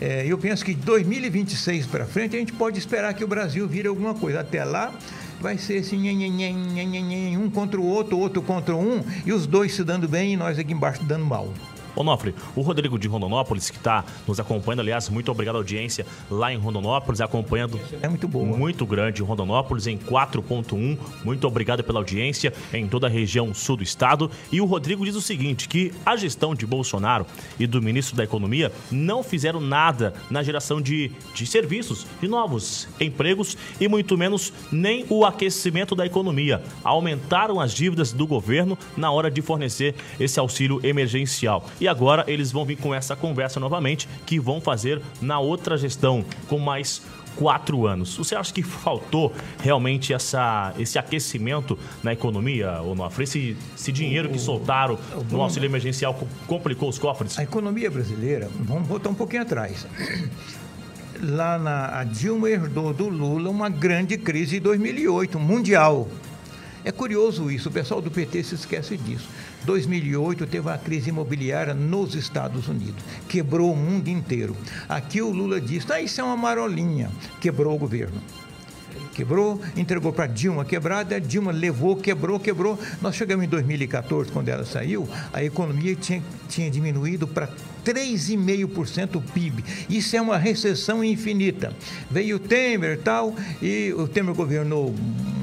[0.00, 3.68] É, eu penso que de 2026 para frente a gente pode esperar que o Brasil
[3.68, 4.40] vire alguma coisa.
[4.40, 4.94] Até lá,
[5.40, 10.08] vai ser assim, um contra o outro, outro contra um, e os dois se dando
[10.08, 11.52] bem e nós aqui embaixo dando mal.
[11.96, 16.52] Onofre, o Rodrigo de Rondonópolis, que está nos acompanhando, aliás, muito obrigado à audiência lá
[16.52, 17.80] em Rondonópolis, acompanhando.
[18.02, 18.44] É muito boa.
[18.44, 20.98] Muito grande Rondonópolis em 4.1.
[21.24, 24.30] Muito obrigado pela audiência em toda a região sul do estado.
[24.52, 27.26] E o Rodrigo diz o seguinte: que a gestão de Bolsonaro
[27.58, 32.88] e do ministro da Economia não fizeram nada na geração de, de serviços, de novos
[33.00, 36.62] empregos e muito menos nem o aquecimento da economia.
[36.84, 41.64] Aumentaram as dívidas do governo na hora de fornecer esse auxílio emergencial.
[41.80, 45.78] E e agora eles vão vir com essa conversa novamente, que vão fazer na outra
[45.78, 47.00] gestão, com mais
[47.36, 48.16] quatro anos.
[48.16, 53.08] Você acha que faltou realmente essa, esse aquecimento na economia, ou não?
[53.20, 54.98] Esse, esse dinheiro que soltaram
[55.30, 57.38] no auxílio emergencial complicou os cofres?
[57.38, 59.86] A economia brasileira, vamos voltar um pouquinho atrás.
[61.22, 66.08] Lá na a Dilma herdou do Lula uma grande crise em 2008, mundial.
[66.84, 69.28] É curioso isso, o pessoal do PT se esquece disso.
[69.66, 74.56] 2008 teve uma crise imobiliária nos Estados Unidos, quebrou o mundo inteiro.
[74.88, 78.22] Aqui o Lula disse: ah, isso é uma marolinha, quebrou o governo
[79.16, 82.78] quebrou, entregou para Dilma quebrada, Dilma levou, quebrou, quebrou.
[83.00, 87.48] Nós chegamos em 2014, quando ela saiu, a economia tinha, tinha diminuído para
[87.82, 89.64] 3,5% o PIB.
[89.88, 91.72] Isso é uma recessão infinita.
[92.10, 94.94] Veio o Temer tal, e o Temer governou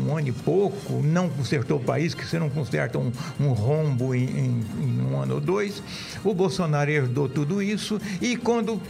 [0.03, 4.13] um ano e pouco, não consertou o país, que você não conserta um, um rombo
[4.13, 5.81] em, em, em um ano ou dois.
[6.23, 8.81] O Bolsonaro herdou tudo isso, e quando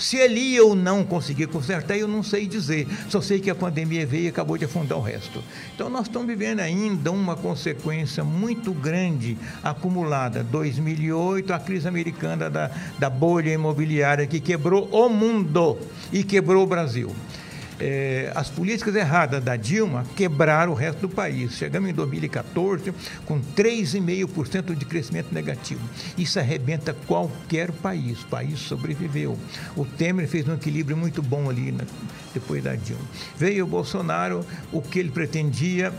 [0.00, 2.88] se ele ia ou não conseguir consertar, eu não sei dizer.
[3.08, 5.44] Só sei que a pandemia veio e acabou de afundar o resto.
[5.74, 10.42] Então, nós estamos vivendo ainda uma consequência muito grande acumulada.
[10.42, 15.76] 2008, a crise americana da, da bolha imobiliária que quebrou o mundo
[16.10, 17.14] e quebrou o Brasil
[17.80, 21.52] é, as políticas erradas da Dilma quebraram o resto do país.
[21.52, 22.92] Chegamos em 2014
[23.24, 25.80] com 3,5% de crescimento negativo.
[26.16, 28.22] Isso arrebenta qualquer país.
[28.22, 29.38] O país sobreviveu.
[29.76, 31.84] O Temer fez um equilíbrio muito bom ali né,
[32.34, 33.04] depois da Dilma.
[33.36, 35.92] Veio o Bolsonaro, o que ele pretendia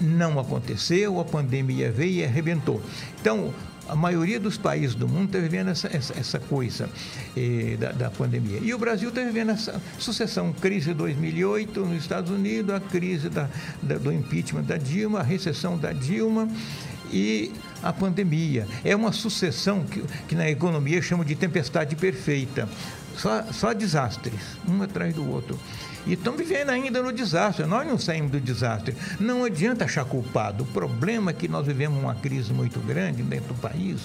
[0.00, 2.80] não aconteceu, a pandemia veio e arrebentou.
[3.20, 3.52] Então,
[3.88, 6.88] A maioria dos países do mundo está vivendo essa, essa, essa coisa
[7.36, 8.60] eh, da, da, pandemia.
[8.62, 10.52] E o Brasil está vivendo essa sucessão.
[10.52, 13.48] Crise 2008 nos Estados Unidos, a crise da,
[13.82, 16.48] da, do impeachment da Dilma, a recessão da Dilma
[17.10, 17.50] e
[17.82, 18.66] a pandemia.
[18.84, 22.68] É uma sucessão que, que na economia chamam de tempestade perfeita.
[23.16, 25.58] Só, só desastres, um atrás do outro.
[26.08, 27.66] E estamos vivendo ainda no desastre.
[27.66, 28.96] Nós não saímos do desastre.
[29.20, 30.64] Não adianta achar culpado.
[30.64, 34.00] O problema é que nós vivemos uma crise muito grande dentro do país.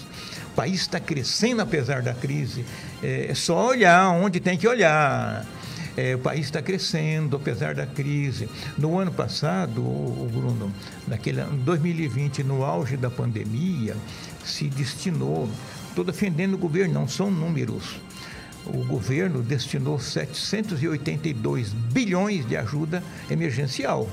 [0.48, 2.66] O país está crescendo apesar da crise.
[3.02, 5.46] É, é só olhar onde tem que olhar.
[5.96, 8.50] É, o país está crescendo, apesar da crise.
[8.78, 10.74] No ano passado, o, Bruno,
[11.08, 13.96] naquele 2020, no auge da pandemia,
[14.44, 15.48] se destinou,
[15.88, 18.02] estou defendendo o governo, não são números,
[18.66, 24.10] o governo destinou 782 bilhões de ajuda emergencial.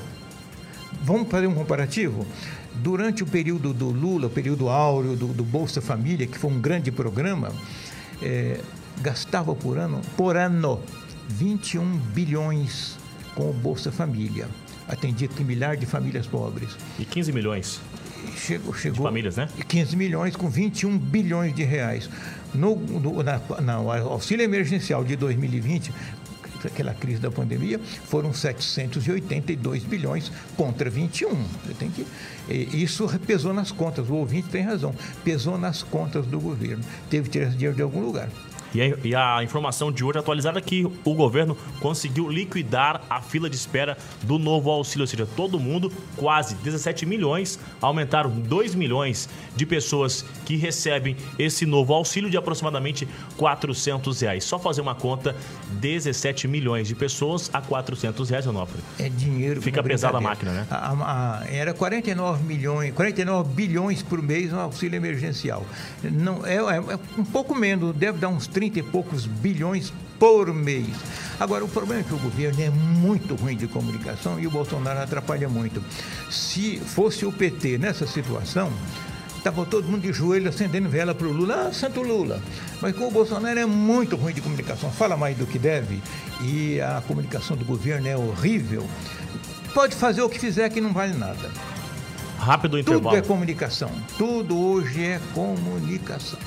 [1.02, 2.26] Vamos fazer um comparativo?
[2.74, 6.60] Durante o período do Lula, o período áureo do, do Bolsa Família, que foi um
[6.60, 7.52] grande programa,
[8.22, 8.60] é,
[9.00, 10.80] gastava por ano, por ano
[11.28, 12.98] 21 bilhões
[13.34, 14.48] com o Bolsa Família.
[14.88, 16.76] Atendia que milhares de famílias pobres.
[16.98, 17.80] E 15 milhões?
[18.36, 19.06] Chegou, chegou.
[19.06, 19.48] Famílias, né?
[19.68, 22.08] 15 milhões com 21 bilhões de reais.
[22.54, 25.92] No, no, na, na, auxílio emergencial de 2020,
[26.66, 31.28] aquela crise da pandemia, foram 782 bilhões contra 21.
[31.64, 32.06] Você tem que,
[32.48, 36.84] isso pesou nas contas, o ouvinte tem razão, pesou nas contas do governo.
[37.08, 38.28] Teve que tirar esse dinheiro de algum lugar.
[38.74, 43.20] E a, e a, informação de hoje atualizada é que o governo conseguiu liquidar a
[43.20, 48.74] fila de espera do novo auxílio, ou seja, todo mundo, quase 17 milhões, aumentaram 2
[48.74, 54.44] milhões de pessoas que recebem esse novo auxílio de aproximadamente 400 reais.
[54.44, 55.34] Só fazer uma conta,
[55.72, 58.80] 17 milhões de pessoas a 400 reais, Onofre.
[58.98, 59.60] É dinheiro.
[59.60, 60.66] Fica pesada a máquina, né?
[60.70, 65.64] A, a, era 49 milhões, 49 bilhões por mês no auxílio emergencial.
[66.02, 70.52] Não, é, é, é um pouco menos, deve dar uns 30 e poucos bilhões por
[70.52, 70.94] mês.
[71.40, 75.00] Agora, o problema é que o governo é muito ruim de comunicação e o Bolsonaro
[75.00, 75.82] atrapalha muito.
[76.30, 78.70] Se fosse o PT nessa situação,
[79.38, 82.42] estava todo mundo de joelho acendendo vela para o Lula, ah, Santo Lula.
[82.82, 86.02] Mas com o Bolsonaro é muito ruim de comunicação, fala mais do que deve
[86.42, 88.86] e a comunicação do governo é horrível.
[89.72, 91.50] Pode fazer o que fizer que não vale nada.
[92.38, 93.16] Rápido intervalo.
[93.16, 93.90] Tudo é comunicação.
[94.18, 96.38] Tudo hoje é comunicação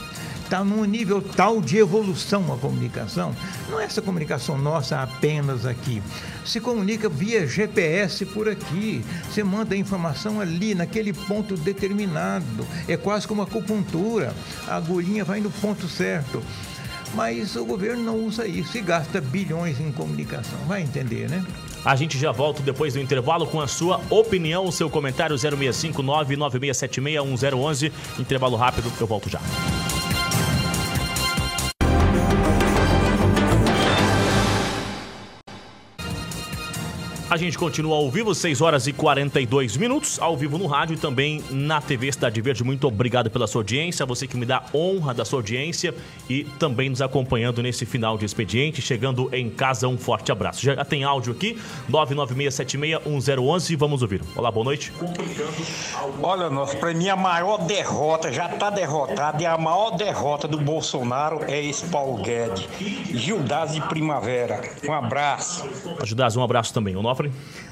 [0.53, 3.35] está num nível tal de evolução a comunicação.
[3.71, 5.99] Não é essa comunicação nossa apenas aqui.
[6.45, 9.03] Se comunica via GPS por aqui.
[9.27, 12.67] Você manda a informação ali, naquele ponto determinado.
[12.87, 14.31] É quase como acupuntura.
[14.67, 16.43] A agulhinha vai no ponto certo.
[17.15, 20.59] Mas o governo não usa isso e gasta bilhões em comunicação.
[20.67, 21.43] Vai entender, né?
[21.83, 26.35] A gente já volta depois do intervalo com a sua opinião, o seu comentário 0659
[26.35, 27.91] 9676 1011.
[28.19, 29.41] Intervalo rápido, eu volto já.
[37.34, 40.98] A gente continua ao vivo, 6 horas e 42 minutos, ao vivo no rádio e
[40.98, 42.63] também na TV Cidade Verde.
[42.63, 45.96] Muito obrigado pela sua audiência, você que me dá honra da sua audiência
[46.30, 48.84] e também nos acompanhando nesse final de expediente.
[48.84, 50.62] Chegando em casa, um forte abraço.
[50.62, 51.58] Já tem áudio aqui,
[51.89, 54.22] 996761011, vamos ouvir.
[54.36, 54.93] Olá, boa noite.
[56.22, 60.60] Olha, nossa, para mim a maior derrota, já está derrotada, e a maior derrota do
[60.60, 62.69] Bolsonaro é esse Paulo Guedes.
[63.10, 64.62] Gildás de Primavera.
[64.88, 65.67] Um abraço.
[66.04, 66.96] Gildás, um abraço também.
[66.96, 67.22] O Nofre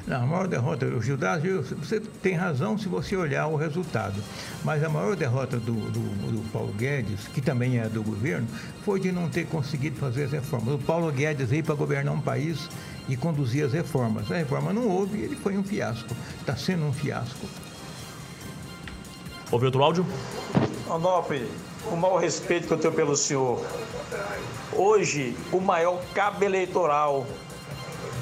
[0.07, 1.41] não, a maior derrota do Gildas,
[1.77, 4.21] você tem razão se você olhar o resultado.
[4.63, 5.99] Mas a maior derrota do, do,
[6.31, 8.47] do, Paulo Guedes, que também é do governo,
[8.83, 10.75] foi de não ter conseguido fazer as reformas.
[10.75, 12.69] O Paulo Guedes veio para governar um país
[13.07, 14.31] e conduzir as reformas.
[14.31, 16.15] A reforma não houve e ele foi um fiasco.
[16.39, 17.45] Está sendo um fiasco.
[19.51, 20.05] Ouviu outro áudio?
[20.89, 21.47] Onofre,
[21.91, 23.65] o maior respeito que eu tenho pelo senhor.
[24.73, 27.27] Hoje, o maior cabo eleitoral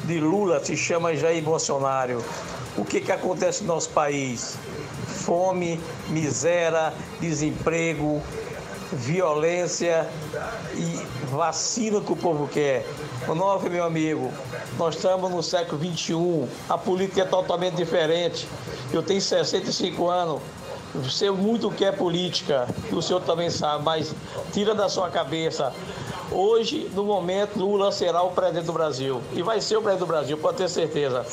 [0.09, 2.25] de Lula se chama Jair Bolsonaro.
[2.75, 4.57] O que, que acontece no nosso país?
[5.05, 6.91] Fome, miséria,
[7.21, 8.19] desemprego,
[8.91, 10.09] violência
[10.73, 12.87] e vacina que o povo quer.
[13.27, 14.31] O novo, meu amigo,
[14.79, 18.47] nós estamos no século XXI, a política é totalmente diferente.
[18.91, 20.41] Eu tenho 65 anos,
[21.11, 24.15] sei muito o que é política, o senhor também sabe, mas
[24.51, 25.71] tira da sua cabeça.
[26.31, 29.21] Hoje, no momento, Lula será o presidente do Brasil.
[29.33, 31.25] E vai ser o presidente do Brasil, pode ter certeza.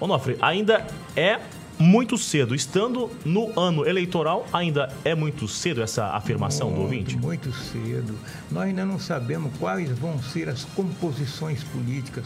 [0.00, 1.40] Onofre, ainda é
[1.78, 2.54] muito cedo.
[2.54, 7.16] Estando no ano eleitoral, ainda é muito cedo essa afirmação muito, do ouvinte?
[7.16, 8.18] Muito cedo.
[8.50, 12.24] Nós ainda não sabemos quais vão ser as composições políticas.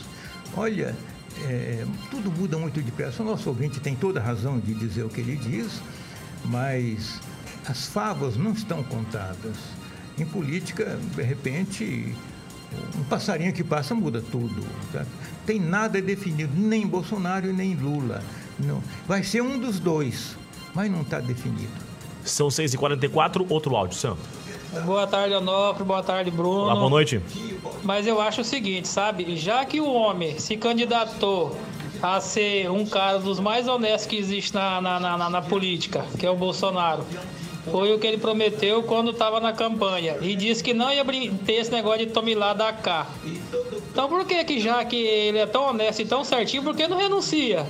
[0.56, 0.94] Olha,
[1.44, 3.22] é, tudo muda muito depressa.
[3.22, 5.80] O nosso ouvinte tem toda a razão de dizer o que ele diz,
[6.44, 7.20] mas
[7.66, 9.56] as favas não estão contadas.
[10.18, 12.14] Em política, de repente,
[12.98, 14.64] um passarinho que passa muda tudo.
[14.92, 15.04] Tá?
[15.44, 18.22] Tem nada definido, nem Bolsonaro nem Lula.
[18.58, 18.82] Não.
[19.06, 20.36] Vai ser um dos dois,
[20.74, 21.68] mas não está definido.
[22.24, 24.16] São 6h44, outro áudio, Sam.
[24.84, 25.84] Boa tarde, Onofre.
[25.84, 26.62] Boa tarde, Bruno.
[26.62, 27.20] Olá, boa noite.
[27.82, 29.36] Mas eu acho o seguinte, sabe?
[29.36, 31.56] Já que o homem se candidatou
[32.02, 36.26] a ser um cara dos mais honestos que existe na, na, na, na política, que
[36.26, 37.04] é o Bolsonaro,
[37.70, 40.16] foi o que ele prometeu quando estava na campanha.
[40.20, 41.04] E disse que não ia
[41.44, 43.06] ter esse negócio de tome lá da cá.
[43.90, 46.86] Então por que que já que ele é tão honesto e tão certinho, por que
[46.86, 47.66] não renuncia?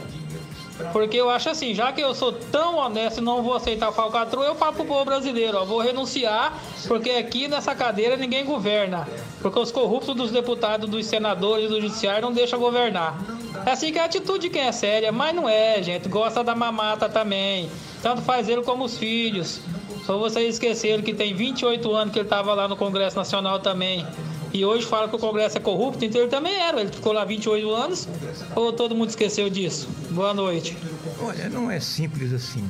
[0.93, 4.45] Porque eu acho assim, já que eu sou tão honesto e não vou aceitar falcatrua,
[4.45, 6.53] eu falo pro povo brasileiro, ó, vou renunciar,
[6.87, 9.09] porque aqui nessa cadeira ninguém governa.
[9.41, 13.19] Porque os corruptos dos deputados, dos senadores do judiciário não deixam governar.
[13.65, 16.09] É assim que é a atitude de quem é séria, mas não é, gente.
[16.09, 17.71] Gosta da mamata também.
[18.03, 19.61] Tanto faz ele como os filhos.
[20.05, 24.07] Só vocês esqueceram que tem 28 anos que ele estava lá no Congresso Nacional também.
[24.53, 26.80] E hoje fala que o Congresso é corrupto, então ele também era.
[26.80, 28.09] Ele ficou lá 28 anos.
[28.55, 29.89] Ou todo mundo esqueceu disso?
[30.11, 30.76] Boa noite.
[31.20, 32.66] Olha, não é simples assim.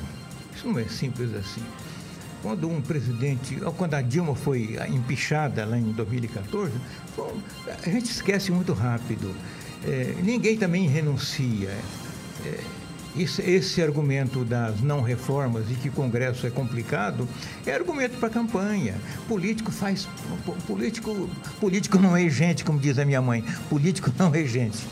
[0.55, 1.63] Isso não é simples assim.
[2.41, 6.71] Quando um presidente, quando a Dilma foi empichada lá em 2014,
[7.67, 9.35] a gente esquece muito rápido.
[9.85, 11.69] É, ninguém também renuncia.
[12.45, 12.59] É,
[13.17, 17.27] esse, esse, argumento das não reformas e que Congresso é complicado
[17.65, 18.95] é argumento para campanha.
[19.27, 20.07] Político faz.
[20.65, 23.43] Político, político não é gente, como diz a minha mãe.
[23.69, 24.85] Político não é gente.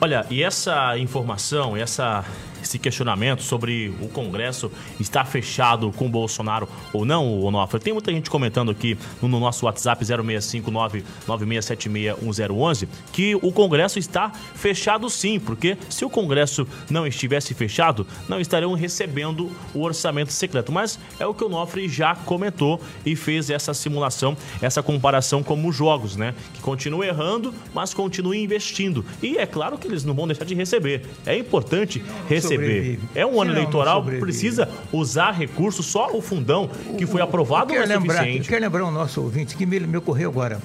[0.00, 2.24] Olha, e essa informação, essa
[2.66, 7.80] esse questionamento sobre o Congresso estar fechado com Bolsonaro ou não, Onofre.
[7.80, 15.38] Tem muita gente comentando aqui no nosso WhatsApp 0659-9676-1011 que o Congresso está fechado sim,
[15.38, 20.72] porque se o Congresso não estivesse fechado, não estariam recebendo o orçamento secreto.
[20.72, 25.72] Mas é o que o Onofre já comentou e fez essa simulação, essa comparação como
[25.72, 26.34] jogos, né?
[26.54, 29.04] Que continua errando, mas continua investindo.
[29.22, 31.02] E é claro que eles não vão deixar de receber.
[31.24, 33.00] É importante receber sobrevive.
[33.14, 37.86] É um ano eleitoral, precisa usar recursos, só o fundão que foi aprovado não é
[37.86, 38.48] lembrar, suficiente.
[38.48, 40.60] Quero lembrar o nosso ouvinte que me, me ocorreu agora.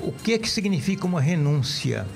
[0.00, 2.06] O que é que significa uma renúncia?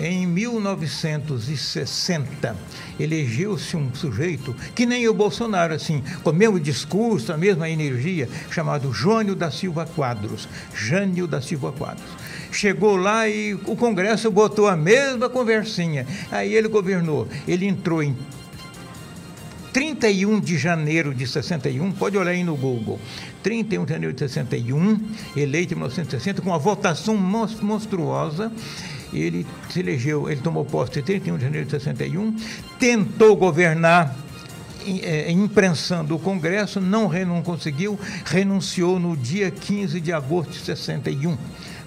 [0.00, 2.56] Em 1960,
[3.00, 8.28] elegeu-se um sujeito que nem o Bolsonaro, assim, com o mesmo discurso, a mesma energia,
[8.48, 10.48] chamado Jônio da Silva Quadros.
[10.72, 12.06] Jânio da Silva Quadros.
[12.52, 16.06] Chegou lá e o Congresso botou a mesma conversinha.
[16.30, 17.26] Aí ele governou.
[17.46, 18.16] Ele entrou em
[19.78, 22.98] 31 de janeiro de 61, pode olhar aí no Google.
[23.44, 24.98] 31 de janeiro de 61,
[25.36, 28.50] eleito em 1960, com uma votação monstruosa.
[29.12, 32.34] Ele se elegeu, ele tomou posse em 31 de janeiro de 61,
[32.80, 34.16] tentou governar
[34.84, 41.38] é, imprensando o Congresso, não, não conseguiu, renunciou no dia 15 de agosto de 61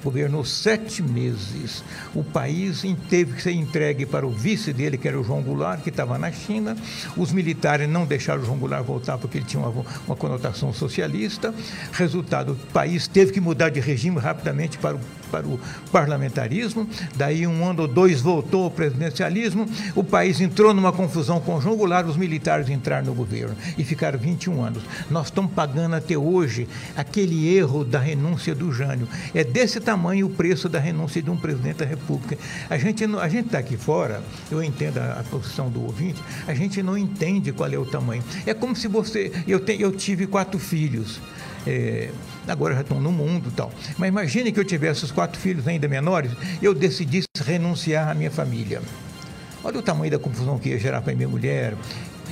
[0.03, 1.83] governou sete meses.
[2.13, 5.81] O país teve que ser entregue para o vice dele, que era o João Goulart,
[5.81, 6.75] que estava na China.
[7.15, 11.53] Os militares não deixaram o João Goulart voltar porque ele tinha uma, uma conotação socialista.
[11.91, 14.99] Resultado, o país teve que mudar de regime rapidamente para o
[15.31, 15.57] para o
[15.91, 16.85] parlamentarismo,
[17.15, 22.17] daí um ano ou dois voltou ao presidencialismo, o país entrou numa confusão Goulart, os
[22.17, 24.83] militares entraram no governo e ficaram 21 anos.
[25.09, 29.07] Nós estamos pagando até hoje aquele erro da renúncia do Jânio.
[29.33, 29.90] É desse tamanho
[30.23, 32.37] o preço da renúncia de um presidente da República.
[32.69, 36.53] A gente a gente está aqui fora, eu entendo a, a, posição do ouvinte, a
[36.53, 38.23] gente não entende qual é o tamanho.
[38.45, 41.19] É como se você, eu, te, eu tive quatro filhos.
[41.65, 42.09] É,
[42.47, 43.71] agora já estão no mundo e tal.
[43.97, 46.31] Mas imagine que eu tivesse os quatro filhos ainda menores,
[46.61, 48.81] eu decidisse renunciar à minha família.
[49.63, 51.75] Olha o tamanho da confusão que ia gerar para minha mulher,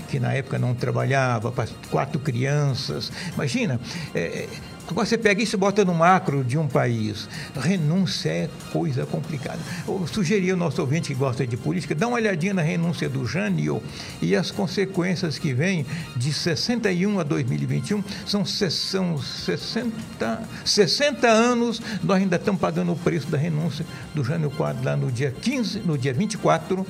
[0.10, 3.12] que na época não trabalhava, para quatro crianças.
[3.36, 3.80] Imagina,
[4.16, 4.49] é, é
[4.89, 7.29] Agora você pega isso e bota no macro de um país.
[7.55, 9.59] Renúncia é coisa complicada.
[9.87, 13.23] Eu sugeri ao nosso ouvinte que gosta de política, dá uma olhadinha na renúncia do
[13.23, 13.83] Jânio
[14.19, 15.85] e as consequências que vêm
[16.15, 23.27] de 61 a 2021 são, são 60, 60 anos, nós ainda estamos pagando o preço
[23.27, 23.85] da renúncia
[24.15, 26.85] do Jânio Quadro lá no dia 15, no dia 24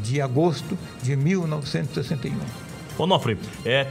[0.00, 2.71] de agosto de 1961.
[3.02, 3.86] Onofre, é,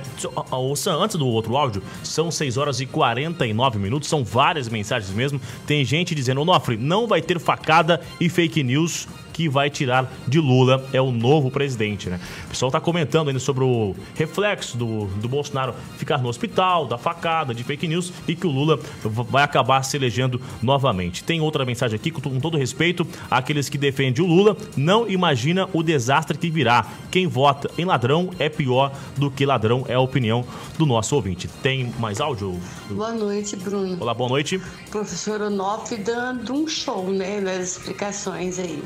[0.52, 5.40] o antes do outro áudio, são 6 horas e 49 minutos, são várias mensagens mesmo.
[5.66, 9.08] Tem gente dizendo, Onofre, não vai ter facada e fake news
[9.42, 12.20] que vai tirar de Lula é o novo presidente, né?
[12.46, 16.96] O pessoal está comentando ainda sobre o reflexo do, do Bolsonaro ficar no hospital, da
[16.96, 21.24] facada, de fake news e que o Lula vai acabar se elegendo novamente.
[21.24, 25.82] Tem outra mensagem aqui, com todo respeito àqueles que defendem o Lula, não imagina o
[25.82, 26.86] desastre que virá.
[27.10, 30.46] Quem vota em ladrão é pior do que ladrão, é a opinião
[30.78, 31.48] do nosso ouvinte.
[31.64, 32.60] Tem mais áudio?
[32.92, 33.98] Boa noite, Bruno.
[34.00, 34.62] Olá, boa noite.
[34.92, 38.84] Professor Onof dando um show, né, nas explicações aí.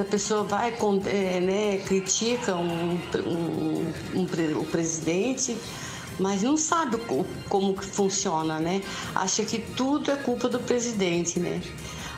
[0.00, 0.74] A pessoa vai,
[1.06, 5.56] é, né, critica um, um, um, o presidente,
[6.18, 6.98] mas não sabe
[7.48, 8.82] como que funciona, né?
[9.14, 11.60] Acha que tudo é culpa do presidente, né?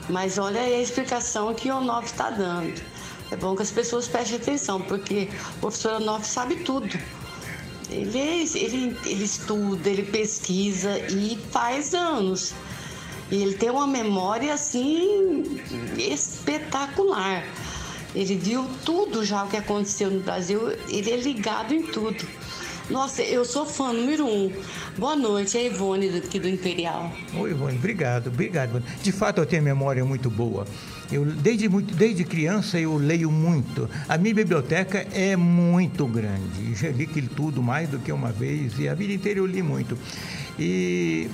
[0.09, 2.83] Mas olha aí a explicação que o Onofre está dando.
[3.31, 6.99] É bom que as pessoas prestem atenção, porque o professor Onofre sabe tudo.
[7.91, 12.53] Ele, ele, ele estuda, ele pesquisa e faz anos.
[13.35, 15.61] E ele tem uma memória assim
[15.99, 17.45] espetacular.
[18.14, 22.24] Ele viu tudo já o que aconteceu no Brasil, ele é ligado em tudo.
[22.89, 24.53] Nossa, eu sou fã número um.
[24.97, 27.11] Boa noite, é Ivone aqui do Imperial.
[27.37, 28.80] Oi, Ivone, obrigado, obrigado.
[29.03, 30.64] De fato, eu tenho memória muito boa.
[31.11, 33.91] Eu, desde, muito, desde criança eu leio muito.
[34.09, 36.72] A minha biblioteca é muito grande.
[36.76, 39.99] Já li tudo mais do que uma vez e a vida inteira eu li muito.
[40.57, 41.28] E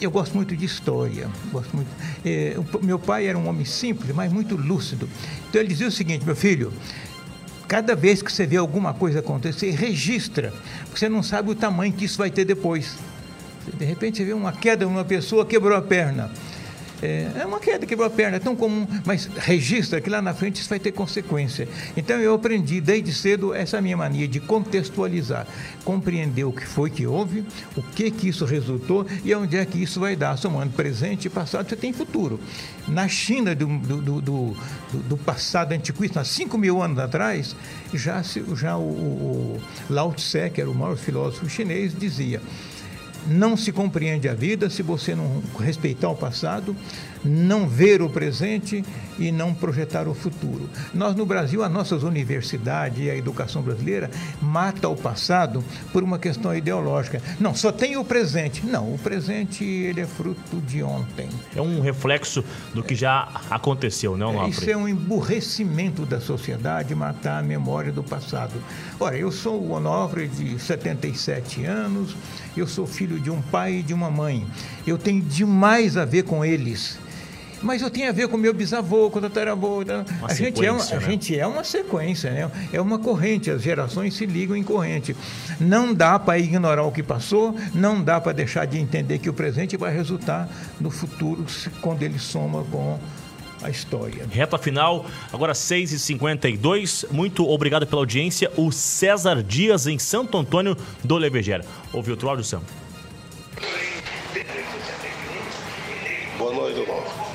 [0.00, 1.28] eu gosto muito de história.
[1.50, 1.88] Gosto muito.
[2.24, 5.08] É, meu pai era um homem simples, mas muito lúcido.
[5.48, 6.72] Então ele dizia o seguinte, meu filho,
[7.66, 10.52] cada vez que você vê alguma coisa acontecer, registra,
[10.84, 12.96] porque você não sabe o tamanho que isso vai ter depois.
[13.74, 16.30] De repente você vê uma queda, uma pessoa quebrou a perna.
[17.02, 20.32] É, é uma queda, quebrou a perna, é tão comum, mas registra que lá na
[20.32, 21.68] frente isso vai ter consequência.
[21.96, 25.46] Então eu aprendi desde cedo essa minha mania de contextualizar,
[25.84, 27.44] compreender o que foi que houve,
[27.76, 31.30] o que que isso resultou e onde é que isso vai dar, somando presente e
[31.30, 32.40] passado, você tem futuro.
[32.88, 34.56] Na China do, do, do,
[34.92, 37.54] do passado antiquista, há 5 mil anos atrás,
[37.92, 38.22] já,
[38.54, 42.40] já o, o Lao Tse, que era o maior filósofo chinês, dizia
[43.26, 46.76] não se compreende a vida se você não respeitar o passado,
[47.26, 48.84] não ver o presente
[49.18, 50.68] e não projetar o futuro.
[50.92, 54.10] Nós no Brasil, as nossas universidades e a educação brasileira
[54.40, 57.20] mata o passado por uma questão ideológica.
[57.40, 58.64] Não, só tem o presente.
[58.64, 61.28] Não, o presente ele é fruto de ontem.
[61.54, 64.50] É um reflexo do que já aconteceu, não, Onofre?
[64.50, 68.54] Isso é um emburrecimento da sociedade matar a memória do passado.
[68.98, 72.16] Ora, eu sou o Onofre de 77 anos,
[72.56, 74.46] eu sou filho de um pai e de uma mãe.
[74.86, 76.98] Eu tenho demais a ver com eles.
[77.62, 79.82] Mas eu tenho a ver com meu bisavô, com o tataravô.
[79.82, 80.04] Né?
[80.22, 81.00] a, gente é uma, a né?
[81.00, 82.50] gente é uma sequência, né?
[82.72, 85.16] é uma corrente, as gerações se ligam em corrente.
[85.58, 89.32] Não dá para ignorar o que passou, não dá para deixar de entender que o
[89.32, 90.48] presente vai resultar
[90.80, 91.44] no futuro
[91.80, 92.98] quando ele soma com
[93.62, 94.26] a história.
[94.30, 97.06] Reta final, agora 6h52.
[97.10, 98.50] Muito obrigado pela audiência.
[98.56, 101.64] O César Dias, em Santo Antônio do Levegera.
[101.92, 102.60] Ouviu outro áudio, Sam?
[106.38, 107.25] Boa noite, irmão.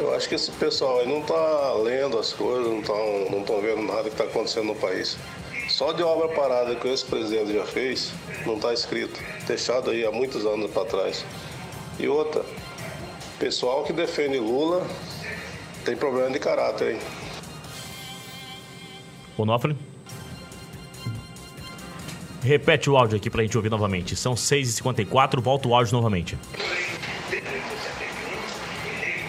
[0.00, 3.60] Eu acho que esse pessoal aí não está lendo as coisas, não estão não tão
[3.60, 5.18] vendo nada que está acontecendo no país.
[5.68, 8.10] Só de obra parada que esse presidente já fez,
[8.46, 9.20] não está escrito.
[9.46, 11.22] Deixado aí há muitos anos para trás.
[11.98, 12.42] E outra,
[13.38, 14.86] pessoal que defende Lula
[15.84, 17.00] tem problema de caráter, hein?
[19.36, 19.76] Onofre?
[22.42, 24.16] Repete o áudio aqui pra gente ouvir novamente.
[24.16, 26.38] São 6h54, volta o áudio novamente.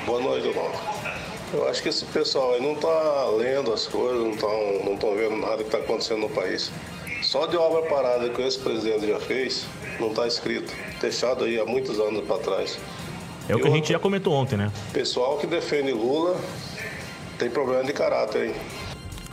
[0.05, 0.71] Boa noite, irmão.
[1.53, 5.15] Eu acho que esse pessoal aí não tá lendo as coisas, não estão não tão
[5.15, 6.71] vendo nada que está acontecendo no país.
[7.21, 9.65] Só de obra parada que esse presidente já fez,
[9.99, 10.73] não está escrito.
[10.99, 12.79] Deixado aí há muitos anos para trás.
[13.47, 14.71] É o que a gente já comentou ontem, né?
[14.91, 16.35] Pessoal que defende Lula
[17.37, 18.55] tem problema de caráter, hein?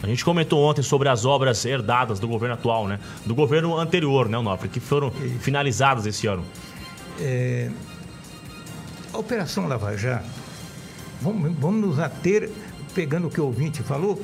[0.02, 3.00] A gente comentou ontem sobre as obras herdadas do governo atual, né?
[3.24, 5.10] Do governo anterior, né, Onofre, que foram
[5.40, 6.44] finalizadas esse ano.
[7.20, 7.68] É,
[9.12, 10.37] a Operação Lava Jato,
[11.20, 12.50] vamos, vamos nos ater,
[12.94, 14.20] pegando o que o ouvinte falou,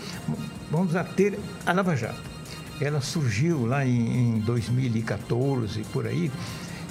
[0.70, 2.34] vamos ater a Lava Jato.
[2.80, 6.30] Ela surgiu lá em, em 2014, por aí,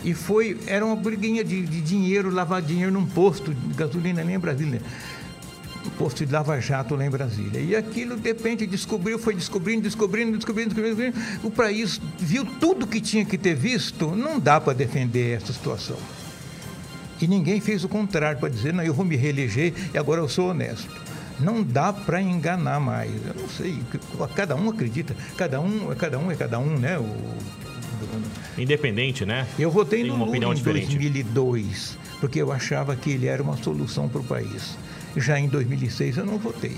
[0.04, 4.36] e foi, era uma briguinha de, de dinheiro, lavar dinheiro num posto de gasolina nem
[4.36, 4.82] em Brasília.
[5.98, 7.60] Posto de lava-jato lá em Brasília.
[7.60, 11.18] E aquilo, de repente, descobriu, foi descobrindo, descobrindo, descobrindo, descobrindo.
[11.44, 14.14] O país viu tudo que tinha que ter visto.
[14.16, 15.98] Não dá para defender essa situação.
[17.22, 20.28] E ninguém fez o contrário para dizer, não, eu vou me reeleger e agora eu
[20.28, 20.90] sou honesto.
[21.40, 23.12] Não dá para enganar mais.
[23.26, 23.80] Eu não sei,
[24.36, 26.98] cada um acredita, cada um, cada um é cada um, né?
[26.98, 27.08] O,
[28.58, 29.48] independente, né?
[29.58, 30.98] Eu votei Tem no uma Lula opinião em diferente.
[30.98, 34.78] 2002, porque eu achava que ele era uma solução para o país.
[35.16, 36.76] Já em 2006 eu não votei.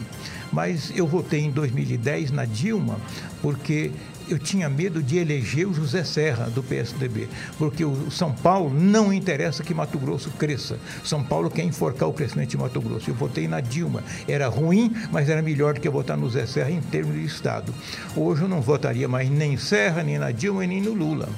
[0.52, 2.98] Mas eu votei em 2010 na Dilma,
[3.42, 3.92] porque
[4.30, 7.28] eu tinha medo de eleger o José Serra, do PSDB.
[7.58, 10.78] Porque o São Paulo não interessa que Mato Grosso cresça.
[11.04, 13.10] São Paulo quer enforcar o crescimento de Mato Grosso.
[13.10, 14.04] Eu votei na Dilma.
[14.28, 17.74] Era ruim, mas era melhor do que votar no Zé Serra em termos de Estado.
[18.16, 21.30] Hoje eu não votaria mais nem em Serra, nem na Dilma, nem no Lula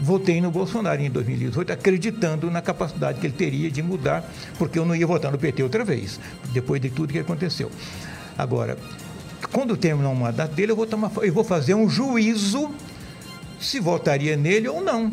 [0.00, 4.24] votei no Bolsonaro em 2018, acreditando na capacidade que ele teria de mudar,
[4.56, 6.20] porque eu não ia votar no PT outra vez,
[6.52, 7.70] depois de tudo que aconteceu.
[8.36, 8.78] Agora,
[9.52, 12.70] quando terminar o mandato dele, eu vou, tomar, eu vou fazer um juízo
[13.60, 15.12] se votaria nele ou não.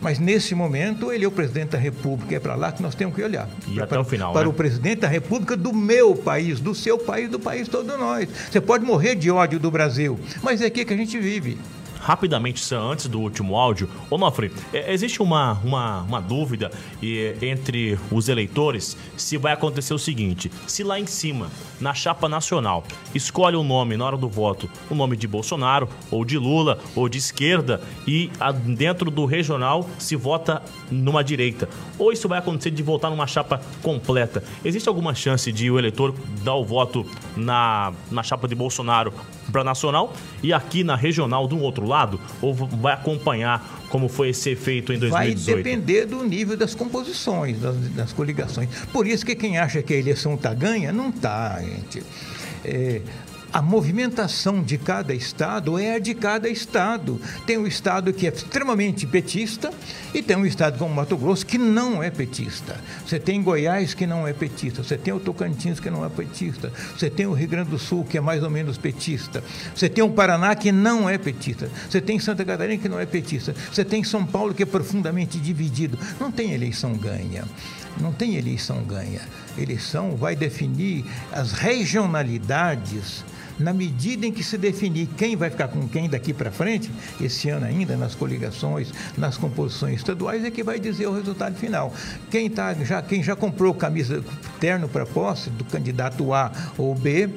[0.00, 3.14] Mas nesse momento, ele é o presidente da República, é para lá que nós temos
[3.14, 3.48] que olhar.
[3.68, 4.48] E para, até o final, Para né?
[4.48, 8.28] o presidente da República do meu país, do seu país, do país todo nós.
[8.50, 11.56] Você pode morrer de ódio do Brasil, mas é aqui que a gente vive.
[12.02, 13.88] Rapidamente, antes do último áudio.
[14.10, 19.94] Ô, Nofre, é, existe uma, uma, uma dúvida e, entre os eleitores se vai acontecer
[19.94, 21.48] o seguinte: se lá em cima,
[21.80, 22.84] na chapa nacional,
[23.14, 27.08] escolhe o nome na hora do voto, o nome de Bolsonaro, ou de Lula, ou
[27.08, 28.30] de esquerda, e
[28.76, 31.68] dentro do regional se vota numa direita.
[31.98, 34.42] Ou isso vai acontecer de votar numa chapa completa.
[34.64, 39.12] Existe alguma chance de o eleitor dar o voto na, na chapa de Bolsonaro
[39.50, 42.20] para nacional e aqui na regional do outro lado?
[42.40, 45.56] Ou vai acompanhar como foi esse efeito em Vai 2018?
[45.56, 48.68] depender do nível das composições, das, das coligações.
[48.92, 52.02] Por isso que quem acha que a eleição está ganha, não está, gente.
[52.64, 53.02] É,
[53.52, 57.20] a movimentação de cada estado é a de cada estado.
[57.46, 59.70] Tem um estado que é extremamente petista
[60.14, 62.80] e tem um estado como Mato Grosso que não é petista.
[63.06, 66.72] Você tem Goiás que não é petista, você tem o Tocantins que não é petista,
[66.96, 69.44] você tem o Rio Grande do Sul que é mais ou menos petista,
[69.74, 73.04] você tem o Paraná que não é petista, você tem Santa Catarina que não é
[73.04, 75.98] petista, você tem São Paulo que é profundamente dividido.
[76.18, 77.44] Não tem eleição ganha.
[78.00, 79.20] Não tem eleição ganha.
[79.58, 83.22] Eleição vai definir as regionalidades
[83.58, 86.90] na medida em que se definir quem vai ficar com quem daqui para frente,
[87.20, 91.92] esse ano ainda, nas coligações, nas composições estaduais, é que vai dizer o resultado final.
[92.30, 94.22] Quem, tá, já, quem já comprou camisa
[94.58, 97.30] terno para posse do candidato A ou B,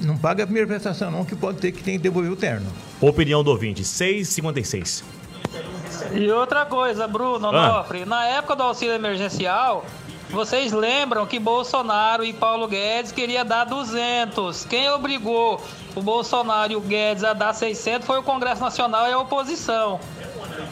[0.00, 2.66] não paga a primeira prestação, não, que pode ter que tem que devolver o terno.
[3.00, 5.02] Opinião do ouvinte, 6,56.
[6.12, 7.76] E outra coisa, Bruno, Ah.
[7.76, 9.84] Onofre, na época do auxílio emergencial,
[10.34, 14.64] vocês lembram que Bolsonaro e Paulo Guedes queria dar 200.
[14.66, 15.62] Quem obrigou
[15.94, 20.00] o Bolsonaro e o Guedes a dar 600 foi o Congresso Nacional e a oposição.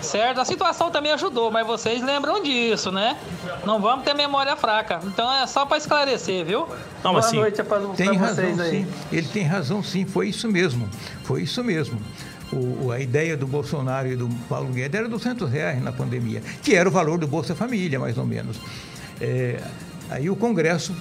[0.01, 0.41] Certo?
[0.41, 3.17] A situação também ajudou, mas vocês lembram disso, né?
[3.65, 5.01] Não vamos ter memória fraca.
[5.05, 6.67] Então é só para esclarecer, viu?
[7.03, 7.37] Não, mas Boa sim.
[7.39, 8.71] noite para Tem razão, vocês aí.
[8.71, 8.87] sim.
[9.13, 10.05] Ele tem razão, sim.
[10.05, 10.89] Foi isso mesmo.
[11.25, 12.01] Foi isso mesmo.
[12.53, 16.75] O- a ideia do Bolsonaro e do Paulo Guedes era 200 reais na pandemia, que
[16.75, 18.59] era o valor do Bolsa Família, mais ou menos.
[19.23, 19.63] É,
[20.11, 20.93] aí o Congresso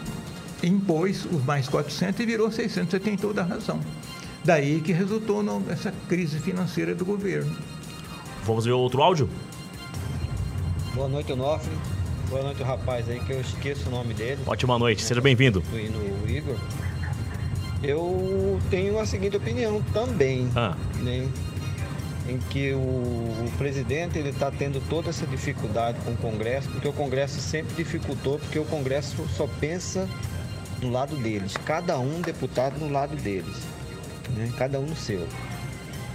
[0.64, 2.92] impôs os mais 400 e virou 600.
[2.92, 3.80] Você tem toda a razão.
[4.46, 7.52] Daí que resultou no- nessa crise financeira do governo.
[8.44, 9.28] Vamos ver outro áudio?
[10.94, 11.72] Boa noite, Onofre.
[12.30, 14.40] Boa noite, o rapaz aí, que eu esqueço o nome dele.
[14.46, 15.62] Ótima noite, seja bem-vindo.
[15.62, 16.56] Substituindo o Igor.
[17.84, 20.76] Eu tenho a seguinte opinião também, Ah.
[21.02, 21.28] né?
[22.32, 26.88] Em que o, o presidente ele está tendo toda essa dificuldade com o Congresso, porque
[26.88, 30.08] o Congresso sempre dificultou, porque o Congresso só pensa
[30.82, 33.58] no lado deles, cada um deputado no lado deles,
[34.36, 34.52] né?
[34.58, 35.28] Cada um no seu.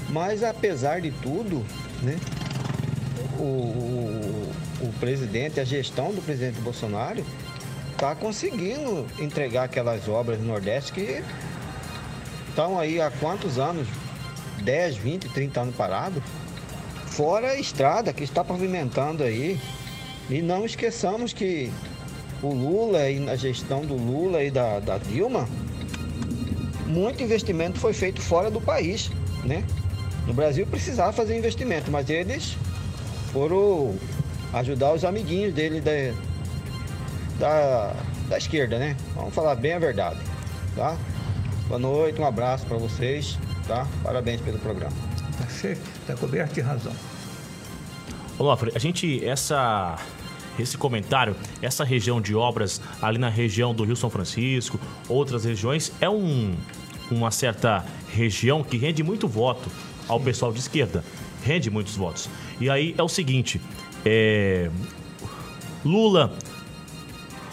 [0.09, 1.65] Mas apesar de tudo,
[2.03, 2.19] né?
[3.39, 4.53] o, o,
[4.83, 7.25] o presidente, a gestão do presidente Bolsonaro
[7.93, 11.23] está conseguindo entregar aquelas obras no Nordeste que
[12.49, 13.87] estão aí há quantos anos?
[14.63, 16.23] 10, 20, 30 anos parados?
[17.07, 19.59] Fora a estrada que está pavimentando aí.
[20.29, 21.73] E não esqueçamos que
[22.43, 25.49] o Lula e na gestão do Lula e da, da Dilma,
[26.87, 29.11] muito investimento foi feito fora do país,
[29.45, 29.65] né?
[30.27, 32.57] No Brasil precisava fazer investimento, mas eles
[33.33, 33.95] foram
[34.53, 35.93] ajudar os amiguinhos dele da,
[37.39, 37.95] da,
[38.29, 38.97] da esquerda, né?
[39.15, 40.19] Vamos falar bem a verdade,
[40.75, 40.97] tá?
[41.69, 43.87] Boa noite, um abraço para vocês, tá?
[44.03, 44.95] Parabéns pelo programa.
[45.31, 45.83] Está certo?
[46.01, 46.93] Está coberto de razão.
[48.39, 49.99] Ô, Lofre, a gente, essa,
[50.59, 55.93] esse comentário, essa região de obras ali na região do Rio São Francisco, outras regiões,
[56.01, 56.55] é um,
[57.11, 59.71] uma certa região que rende muito voto
[60.09, 61.05] ao pessoal de esquerda.
[61.45, 62.29] Rende muitos votos.
[62.61, 63.61] E aí é o seguinte,
[64.05, 64.71] é,
[65.85, 66.37] Lula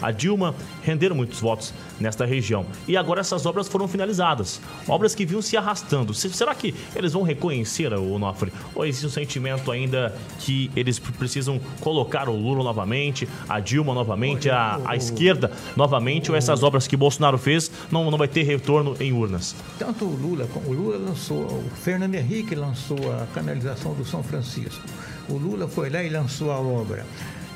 [0.04, 2.66] a Dilma, renderam muitos votos nesta região.
[2.86, 4.60] E agora essas obras foram finalizadas.
[4.86, 6.12] Obras que vinham se arrastando.
[6.12, 8.52] Será que eles vão reconhecer o Onofre?
[8.74, 14.50] Ou existe um sentimento ainda que eles precisam colocar o Lula novamente, a Dilma novamente,
[14.50, 18.94] a, a esquerda novamente, ou essas obras que Bolsonaro fez não, não vai ter retorno
[19.00, 19.56] em urnas?
[19.78, 24.82] Tanto o Lula, o Lula lançou, o Fernando Henrique lançou a canalização do São Francisco.
[25.30, 27.06] O Lula foi lá e lançou a obra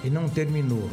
[0.03, 0.89] e não terminou.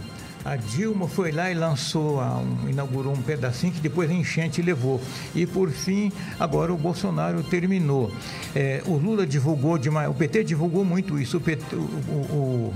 [0.45, 5.01] A Dilma foi lá e lançou, um, inaugurou um pedacinho que depois a enchente levou.
[5.33, 8.11] E por fim, agora o Bolsonaro terminou.
[8.55, 11.37] É, o Lula divulgou demais, o PT divulgou muito isso.
[11.37, 12.73] O, PT, o, o,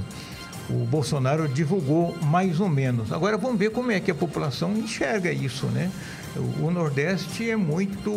[0.67, 3.13] o Bolsonaro divulgou mais ou menos.
[3.13, 5.91] Agora vamos ver como é que a população enxerga isso, né?
[6.59, 8.09] O Nordeste é muito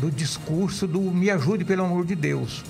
[0.00, 2.64] do discurso do me ajude pelo amor de Deus.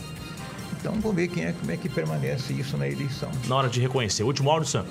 [0.80, 3.30] Então vamos ver quem é, como é que permanece isso na eleição.
[3.46, 4.24] Na hora de reconhecer.
[4.24, 4.84] Último áudio, Sam.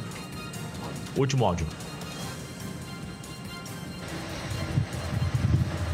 [1.19, 1.67] Último áudio.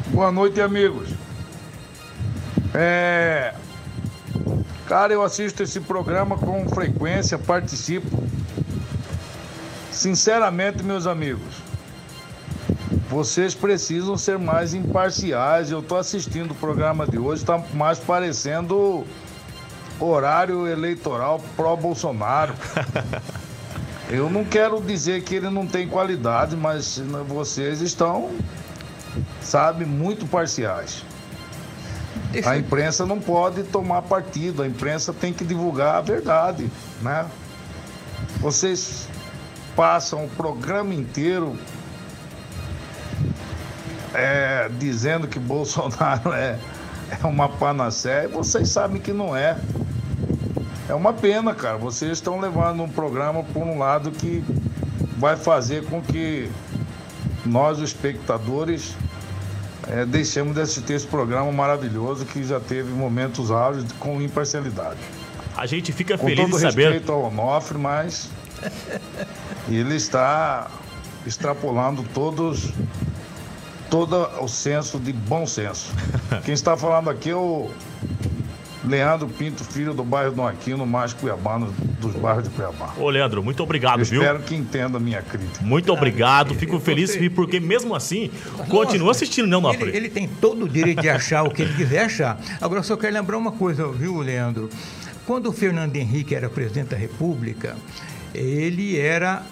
[0.09, 1.09] Boa noite, amigos.
[2.75, 3.55] É...
[4.85, 8.23] Cara, eu assisto esse programa com frequência, participo.
[9.91, 11.55] Sinceramente, meus amigos,
[13.09, 15.71] vocês precisam ser mais imparciais.
[15.71, 19.03] Eu estou assistindo o programa de hoje, está mais parecendo
[19.99, 22.53] horário eleitoral pró-Bolsonaro.
[24.09, 28.31] Eu não quero dizer que ele não tem qualidade, mas vocês estão,
[29.41, 31.03] sabe, muito parciais.
[32.45, 36.69] A imprensa não pode tomar partido, a imprensa tem que divulgar a verdade,
[37.01, 37.25] né?
[38.39, 39.07] Vocês
[39.75, 41.57] passam o programa inteiro
[44.13, 46.59] é, dizendo que Bolsonaro é,
[47.21, 49.57] é uma panaceia, e vocês sabem que não é.
[50.87, 51.77] É uma pena, cara.
[51.77, 54.43] Vocês estão levando um programa por um lado que
[55.17, 56.49] vai fazer com que
[57.45, 58.95] nós, os espectadores,
[59.87, 64.99] é, deixemos de assistir esse programa maravilhoso que já teve momentos áureos com imparcialidade.
[65.55, 66.71] A gente fica com feliz em saber.
[66.71, 68.29] Com respeito ao Onofre, mas
[69.69, 70.69] ele está
[71.25, 72.71] extrapolando todos
[73.89, 75.93] todo o senso de bom senso.
[76.43, 77.69] Quem está falando aqui é o
[78.87, 82.93] Leandro Pinto, filho do bairro do Aquino, mais Cuiabano, dos bairros de Cuiabá.
[82.97, 84.21] Ô, Leandro, muito obrigado, Eu viu?
[84.21, 85.63] Espero que entenda a minha crítica.
[85.63, 88.29] Muito obrigado, fico feliz porque mesmo assim,
[88.69, 89.89] continua assistindo, não, Nofre?
[89.89, 92.39] Ele, ele tem todo o direito de achar o que ele quiser achar.
[92.61, 94.69] Agora, só quero lembrar uma coisa, viu, Leandro?
[95.25, 97.75] Quando o Fernando Henrique era presidente da República,
[98.33, 99.43] ele era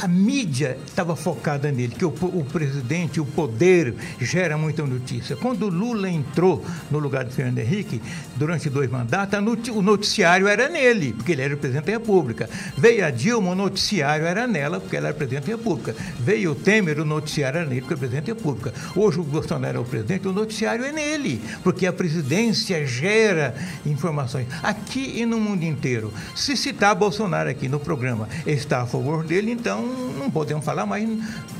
[0.00, 5.36] a mídia estava focada nele, que o, o, presidente, o poder gera muita notícia.
[5.36, 8.00] Quando Lula entrou no lugar de Fernando Henrique,
[8.36, 9.38] durante dois mandatos,
[9.70, 12.48] o noticiário era nele, porque ele era o presidente da República.
[12.76, 15.94] Veio a Dilma, o noticiário era nela, porque ela era presidente da República.
[16.18, 18.74] Veio o Temer, o noticiário era nele, porque era presidente da República.
[18.94, 23.54] Hoje o Bolsonaro é o presidente, o noticiário é nele, porque a presidência gera
[23.86, 24.46] informações.
[24.62, 26.12] Aqui e no mundo inteiro.
[26.34, 29.86] Se citar Bolsonaro aqui no programa, está a favor dele, então então
[30.18, 31.08] não podemos falar mais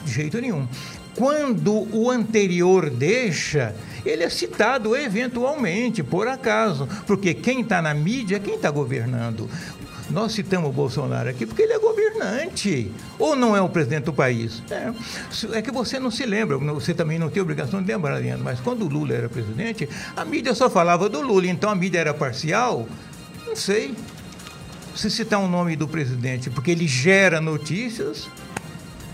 [0.04, 0.66] de jeito nenhum.
[1.14, 8.36] Quando o anterior deixa, ele é citado eventualmente, por acaso, porque quem está na mídia
[8.36, 9.48] é quem está governando.
[10.08, 12.90] Nós citamos o Bolsonaro aqui porque ele é governante.
[13.16, 14.60] Ou não é o presidente do país?
[14.68, 14.92] É,
[15.56, 18.58] é, que você não se lembra, você também não tem obrigação de lembrar, Leandro, mas
[18.58, 22.12] quando o Lula era presidente, a mídia só falava do Lula, então a mídia era
[22.12, 22.88] parcial?
[23.46, 23.94] Não sei
[24.94, 28.28] se citar o um nome do presidente, porque ele gera notícias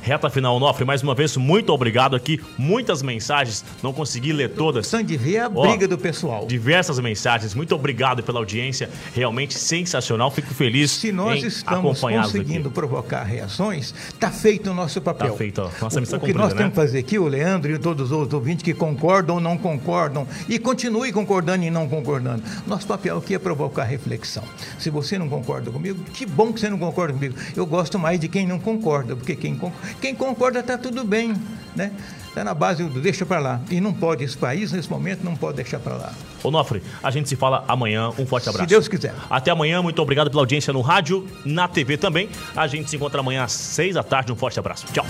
[0.07, 2.41] Reta final, Nofre, mais uma vez, muito obrigado aqui.
[2.57, 4.87] Muitas mensagens, não consegui ler todas.
[4.87, 6.47] São de ver a briga do pessoal.
[6.47, 10.31] Diversas mensagens, muito obrigado pela audiência, realmente sensacional.
[10.31, 12.75] Fico feliz Se nós estamos conseguindo aqui.
[12.77, 15.27] provocar reações, está feito o nosso papel.
[15.27, 16.59] Está feito, nossa missão o, o que nós né?
[16.59, 19.59] temos que fazer aqui, o Leandro e todos os outros ouvintes que concordam ou não
[19.59, 22.45] concordam, e continue concordando e não concordando.
[22.65, 24.45] Nosso papel aqui é provocar reflexão.
[24.79, 27.35] Se você não concorda comigo, que bom que você não concorda comigo.
[27.57, 31.35] Eu gosto mais de quem não concorda, porque quem concorda quem concorda está tudo bem,
[31.75, 31.93] né?
[32.29, 33.61] Está na base do deixa para lá.
[33.71, 36.13] E não pode, esse país nesse momento não pode deixar para lá.
[36.43, 38.11] Ô Nofre, a gente se fala amanhã.
[38.19, 38.69] Um forte abraço.
[38.69, 39.15] Se Deus quiser.
[39.31, 42.29] Até amanhã, muito obrigado pela audiência no rádio, na TV também.
[42.55, 44.33] A gente se encontra amanhã às seis da tarde.
[44.33, 44.85] Um forte abraço.
[44.93, 45.07] Tchau.